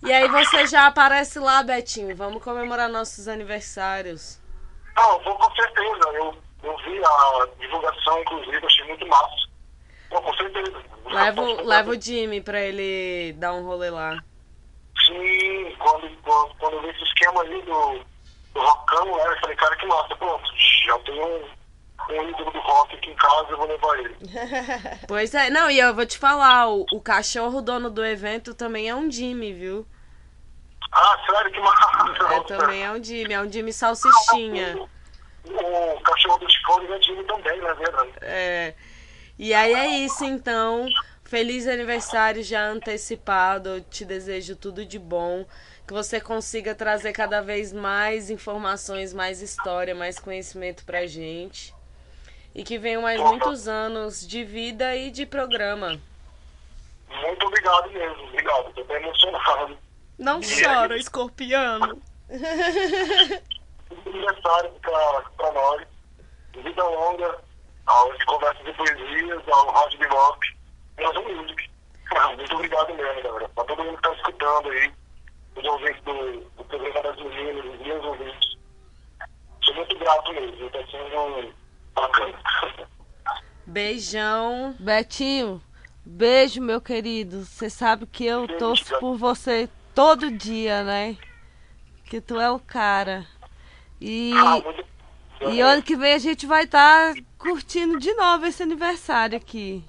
E 0.00 0.12
aí 0.12 0.28
você 0.28 0.66
já 0.68 0.86
aparece 0.86 1.40
lá, 1.40 1.60
Betinho. 1.62 2.14
Vamos 2.14 2.42
comemorar 2.42 2.88
nossos 2.88 3.26
aniversários. 3.26 4.43
Não, 4.96 5.18
vou 5.22 5.36
com 5.36 5.54
certeza. 5.54 6.08
Eu, 6.14 6.34
eu 6.62 6.76
vi 6.78 7.00
a 7.04 7.48
divulgação, 7.60 8.20
inclusive, 8.20 8.66
achei 8.66 8.84
muito 8.86 9.06
massa. 9.06 9.48
Pô, 10.10 10.20
com 10.22 10.34
certeza. 10.34 10.82
Leva, 11.06 11.42
o- 11.42 11.64
leva 11.66 11.90
o 11.90 12.00
Jimmy 12.00 12.40
pra 12.40 12.60
ele 12.60 13.32
dar 13.34 13.52
um 13.54 13.64
rolê 13.64 13.90
lá. 13.90 14.22
Sim, 15.06 15.74
quando, 15.78 16.08
quando, 16.22 16.54
quando 16.56 16.74
eu 16.74 16.82
vi 16.82 16.88
esse 16.90 17.02
esquema 17.02 17.42
aí 17.42 17.62
do, 17.62 18.04
do 18.54 18.60
rockão, 18.60 19.04
né? 19.16 19.24
Eu 19.26 19.40
falei, 19.40 19.56
cara, 19.56 19.76
que 19.76 19.86
massa. 19.86 20.16
Pronto, 20.16 20.44
já 20.86 20.98
tenho 21.00 21.26
um, 21.26 21.44
um 22.14 22.28
ídolo 22.30 22.50
do 22.52 22.60
rock 22.60 22.96
aqui 22.96 23.10
em 23.10 23.14
casa, 23.16 23.46
eu 23.50 23.56
vou 23.58 23.66
levar 23.66 23.98
ele. 23.98 24.16
Pois 25.06 25.34
é, 25.34 25.50
não, 25.50 25.70
e 25.70 25.78
eu 25.78 25.94
vou 25.94 26.06
te 26.06 26.16
falar, 26.16 26.68
o, 26.70 26.86
o 26.92 27.00
cachorro 27.00 27.60
dono 27.60 27.90
do 27.90 28.04
evento 28.04 28.54
também 28.54 28.88
é 28.88 28.94
um 28.94 29.10
Jimmy, 29.10 29.52
viu? 29.52 29.86
Ah, 30.94 31.18
sério, 31.26 31.50
que 31.50 31.60
massa. 31.60 32.34
É, 32.34 32.40
também 32.44 32.84
é 32.84 32.90
um 32.92 33.02
Jimmy, 33.02 33.34
é 33.34 33.40
um 33.40 33.50
Jimmy 33.50 33.72
salsichinha. 33.72 34.78
O, 35.44 35.96
o 35.96 36.00
cachorro 36.00 36.38
do 36.38 36.46
Ticone 36.46 36.92
é 36.92 37.02
Jimmy 37.02 37.24
também, 37.24 37.60
na 37.60 37.74
verdade. 37.74 38.12
É. 38.22 38.74
E 39.36 39.52
aí 39.52 39.74
é 39.74 39.88
isso, 39.88 40.24
então. 40.24 40.86
Feliz 41.24 41.66
aniversário 41.66 42.42
já 42.44 42.64
antecipado. 42.64 43.70
Eu 43.70 43.80
te 43.80 44.04
desejo 44.04 44.54
tudo 44.54 44.86
de 44.86 44.98
bom. 44.98 45.44
Que 45.86 45.92
você 45.92 46.20
consiga 46.20 46.74
trazer 46.74 47.12
cada 47.12 47.40
vez 47.40 47.72
mais 47.72 48.30
informações, 48.30 49.12
mais 49.12 49.42
história, 49.42 49.94
mais 49.94 50.18
conhecimento 50.18 50.84
pra 50.84 51.06
gente. 51.06 51.74
E 52.54 52.62
que 52.62 52.78
venham 52.78 53.02
mais 53.02 53.20
muitos 53.20 53.66
anos 53.66 54.26
de 54.26 54.44
vida 54.44 54.94
e 54.94 55.10
de 55.10 55.26
programa. 55.26 56.00
Muito 57.10 57.46
obrigado 57.46 57.90
mesmo, 57.90 58.22
obrigado. 58.28 58.72
Tô 58.72 58.84
bem 58.84 58.96
emocionado. 59.02 59.76
Não 60.24 60.40
chora, 60.40 60.96
escorpiano. 60.96 62.00
Muito 63.90 64.08
aniversário 64.08 64.72
pra, 64.80 65.22
pra 65.36 65.52
nós. 65.52 65.86
Vida 66.54 66.82
longa, 66.82 67.38
Onde 67.86 68.24
conversas 68.24 68.66
e 68.66 68.72
poesias, 68.72 69.42
ao 69.48 69.70
Rádio 69.70 69.98
Bebop 69.98 70.38
e 70.98 71.04
aos 71.04 71.16
Music. 71.16 71.70
Muito 72.38 72.54
obrigado 72.54 72.94
mesmo, 72.94 73.22
galera. 73.22 73.48
Pra 73.50 73.64
todo 73.64 73.84
mundo 73.84 73.96
que 73.96 74.02
tá 74.02 74.14
escutando 74.14 74.70
aí, 74.70 74.92
os 75.56 75.64
ouvintes 75.64 76.02
do, 76.04 76.40
do 76.56 76.64
programa 76.64 77.02
das 77.02 77.16
meninas, 77.16 77.64
os 77.66 77.86
meus 77.86 78.04
ouvintes. 78.04 78.56
Sou 79.62 79.74
muito 79.74 79.98
grato 79.98 80.32
mesmo, 80.32 80.70
tá 80.70 80.78
sendo 80.90 81.54
bacana. 81.94 82.38
Beijão. 83.66 84.74
Betinho, 84.78 85.62
beijo, 86.02 86.62
meu 86.62 86.80
querido. 86.80 87.44
Você 87.44 87.68
sabe 87.68 88.06
que 88.06 88.24
eu 88.24 88.48
torço 88.58 88.98
por 88.98 89.18
você 89.18 89.68
todo 89.94 90.30
dia, 90.30 90.82
né? 90.82 91.16
Que 92.06 92.20
tu 92.20 92.38
é 92.40 92.50
o 92.50 92.58
cara. 92.58 93.26
E, 94.00 94.32
Ah, 94.36 94.60
muito- 94.60 94.84
e 95.50 95.60
ano 95.60 95.82
que 95.82 95.96
vem 95.96 96.14
a 96.14 96.18
gente 96.18 96.46
vai 96.46 96.64
estar 96.64 97.14
curtindo 97.38 97.98
de 97.98 98.12
novo 98.14 98.46
esse 98.46 98.62
aniversário 98.62 99.36
aqui. 99.36 99.84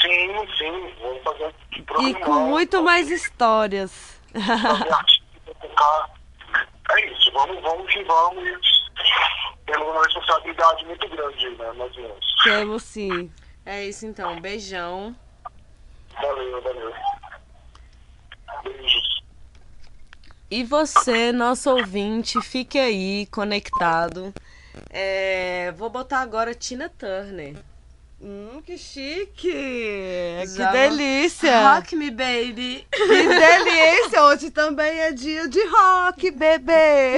Sim, 0.00 0.28
sim, 0.58 0.94
vamos 1.00 1.22
fazer 1.22 1.54
um 1.98 2.08
E 2.08 2.14
com 2.14 2.32
muito 2.48 2.82
mais 2.82 3.10
histórias. 3.10 4.20
É 6.90 7.10
isso, 7.12 7.32
vamos, 7.32 7.60
vamos 7.62 7.90
que 7.90 8.04
vamos 8.04 8.44
temos 9.66 9.88
uma 9.88 10.02
responsabilidade 10.04 10.84
muito 10.84 11.08
grande 11.08 11.46
aí, 11.46 11.56
né, 11.56 11.72
nós 11.72 11.96
mesmos. 11.96 12.34
Temos 12.44 12.82
sim. 12.82 13.32
É 13.64 13.84
isso 13.86 14.06
então. 14.06 14.38
Beijão. 14.40 15.16
Valeu, 16.20 16.62
valeu. 16.62 16.92
Beijos. 18.62 19.23
E 20.50 20.62
você, 20.62 21.32
nosso 21.32 21.70
ouvinte, 21.70 22.40
fique 22.40 22.78
aí 22.78 23.26
conectado. 23.26 24.32
É, 24.90 25.72
vou 25.76 25.88
botar 25.90 26.18
agora 26.20 26.54
Tina 26.54 26.88
Turner. 26.88 27.56
Hum, 28.20 28.62
que 28.64 28.78
chique! 28.78 29.52
Já- 30.46 30.68
Que 30.68 30.72
delícia! 30.78 31.74
Rock 31.74 31.96
me, 31.96 32.10
baby. 32.10 32.86
Que 32.90 33.06
delícia! 33.28 34.22
Hoje 34.24 34.50
também 34.50 35.00
é 35.00 35.12
dia 35.12 35.48
de 35.48 35.60
rock, 35.66 36.30
bebê! 36.30 37.16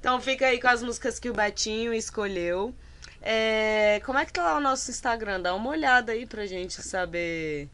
Então 0.00 0.20
fica 0.20 0.46
aí 0.46 0.58
com 0.60 0.68
as 0.68 0.82
músicas 0.82 1.18
que 1.18 1.28
o 1.28 1.34
Betinho 1.34 1.92
escolheu. 1.92 2.74
É, 3.20 4.00
como 4.06 4.18
é 4.18 4.24
que 4.24 4.32
tá 4.32 4.42
lá 4.42 4.56
o 4.56 4.60
nosso 4.60 4.90
Instagram? 4.90 5.40
Dá 5.42 5.54
uma 5.54 5.68
olhada 5.70 6.12
aí 6.12 6.24
pra 6.24 6.46
gente 6.46 6.80
saber 6.82 7.68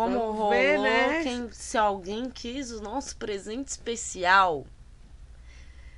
como 0.00 0.18
Vamos 0.18 0.34
rolou, 0.36 0.50
ver, 0.50 0.78
né? 0.78 1.22
quem, 1.22 1.52
se 1.52 1.76
alguém 1.76 2.30
quis 2.30 2.70
o 2.70 2.80
nosso 2.80 3.14
presente 3.18 3.68
especial. 3.68 4.66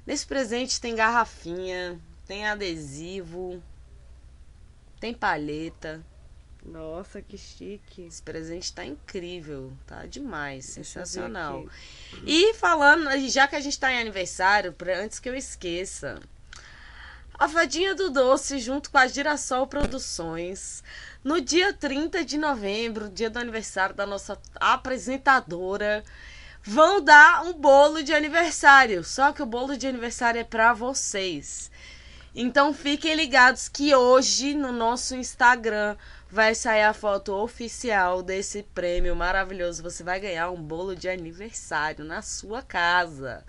Nesse 0.05 0.27
presente 0.27 0.81
tem 0.81 0.97
garrafinha, 0.97 2.01
tem 2.27 2.45
adesivo, 2.49 3.63
tem 4.99 5.15
palheta. 5.15 6.05
Nossa, 6.65 7.23
que 7.23 7.39
chique! 7.39 8.03
Esse 8.03 8.21
presente 8.21 8.73
tá 8.73 8.85
incrível, 8.85 9.73
tá 9.87 10.05
demais, 10.07 10.65
sensacional. 10.65 11.65
E 12.27 12.55
falando, 12.55 13.09
já 13.29 13.47
que 13.47 13.55
a 13.55 13.61
gente 13.61 13.79
tá 13.79 13.93
em 13.93 14.01
aniversário, 14.01 14.73
pra- 14.73 14.99
antes 14.99 15.21
que 15.21 15.29
eu 15.29 15.35
esqueça, 15.37 16.21
a 17.39 17.49
Fadinha 17.49 17.95
do 17.95 18.11
Doce, 18.11 18.59
junto 18.59 18.91
com 18.91 18.99
a 18.99 19.07
Girassol 19.07 19.66
Produções, 19.66 20.83
no 21.24 21.41
dia 21.41 21.72
30 21.72 22.24
de 22.24 22.37
novembro, 22.37 23.09
dia 23.09 23.30
do 23.30 23.39
aniversário 23.39 23.95
da 23.95 24.07
nossa 24.07 24.39
apresentadora, 24.57 26.05
vão 26.62 27.01
dar 27.01 27.45
um 27.45 27.53
bolo 27.53 28.03
de 28.03 28.12
aniversário. 28.12 29.03
Só 29.03 29.33
que 29.33 29.43
o 29.43 29.47
bolo 29.47 29.76
de 29.76 29.87
aniversário 29.87 30.41
é 30.41 30.45
pra 30.45 30.72
vocês. 30.72 31.70
Então 32.35 32.72
fiquem 32.72 33.14
ligados 33.14 33.68
que 33.68 33.95
hoje 33.95 34.55
no 34.55 34.72
nosso 34.72 35.14
Instagram 35.14 35.97
vai 36.30 36.55
sair 36.55 36.83
a 36.83 36.95
foto 36.95 37.35
oficial 37.35 38.22
desse 38.22 38.62
prêmio 38.74 39.14
maravilhoso. 39.14 39.83
Você 39.83 40.03
vai 40.03 40.18
ganhar 40.18 40.51
um 40.51 40.62
bolo 40.62 40.97
de 40.97 41.09
aniversário 41.09 42.05
na 42.05 42.22
sua 42.22 42.62
casa. 42.62 43.45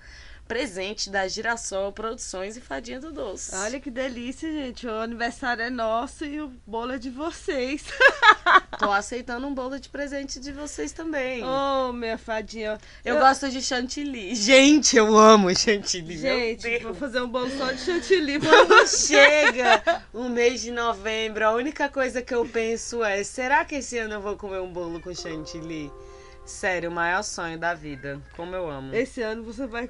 Presente 0.47 1.09
da 1.09 1.25
Girassol 1.25 1.91
Produções 1.93 2.57
e 2.57 2.61
Fadinha 2.61 2.99
do 2.99 3.11
Doce. 3.11 3.55
Olha 3.55 3.79
que 3.79 3.89
delícia, 3.89 4.51
gente. 4.51 4.85
O 4.85 4.93
aniversário 4.99 5.63
é 5.63 5.69
nosso 5.69 6.25
e 6.25 6.41
o 6.41 6.51
bolo 6.67 6.91
é 6.91 6.97
de 6.97 7.09
vocês. 7.09 7.85
Tô 8.77 8.91
aceitando 8.91 9.47
um 9.47 9.53
bolo 9.53 9.79
de 9.79 9.87
presente 9.87 10.41
de 10.41 10.51
vocês 10.51 10.91
também. 10.91 11.41
Oh, 11.43 11.93
minha 11.93 12.17
fadinha. 12.17 12.77
eu, 13.05 13.17
gosto 13.19 13.49
de 13.49 13.61
chantilly. 13.61 14.35
Gente, 14.35 14.97
eu 14.97 15.17
amo 15.17 15.55
chantilly. 15.55 16.17
Gente, 16.17 16.79
vou 16.79 16.93
fazer 16.93 17.21
um 17.21 17.29
bolo 17.29 17.49
só 17.57 17.71
de 17.71 17.79
chantilly. 17.79 18.39
Quando 18.43 18.87
chega 18.87 20.03
o 20.13 20.27
mês 20.27 20.61
de 20.61 20.71
novembro, 20.71 21.45
a 21.45 21.53
única 21.53 21.87
coisa 21.87 22.21
que 22.21 22.33
eu 22.33 22.45
penso 22.45 23.01
é: 23.01 23.23
será 23.23 23.63
que 23.63 23.75
esse 23.75 23.97
ano 23.97 24.15
eu 24.15 24.21
vou 24.21 24.35
comer 24.35 24.59
um 24.59 24.71
bolo 24.71 24.99
com 24.99 25.15
chantilly? 25.15 25.89
Sério, 26.45 26.89
o 26.89 26.93
maior 26.93 27.23
sonho 27.23 27.57
da 27.57 27.73
vida. 27.73 28.21
Como 28.35 28.53
eu 28.53 28.69
amo. 28.69 28.93
Esse 28.93 29.21
ano 29.21 29.43
você 29.43 29.65
vai 29.65 29.87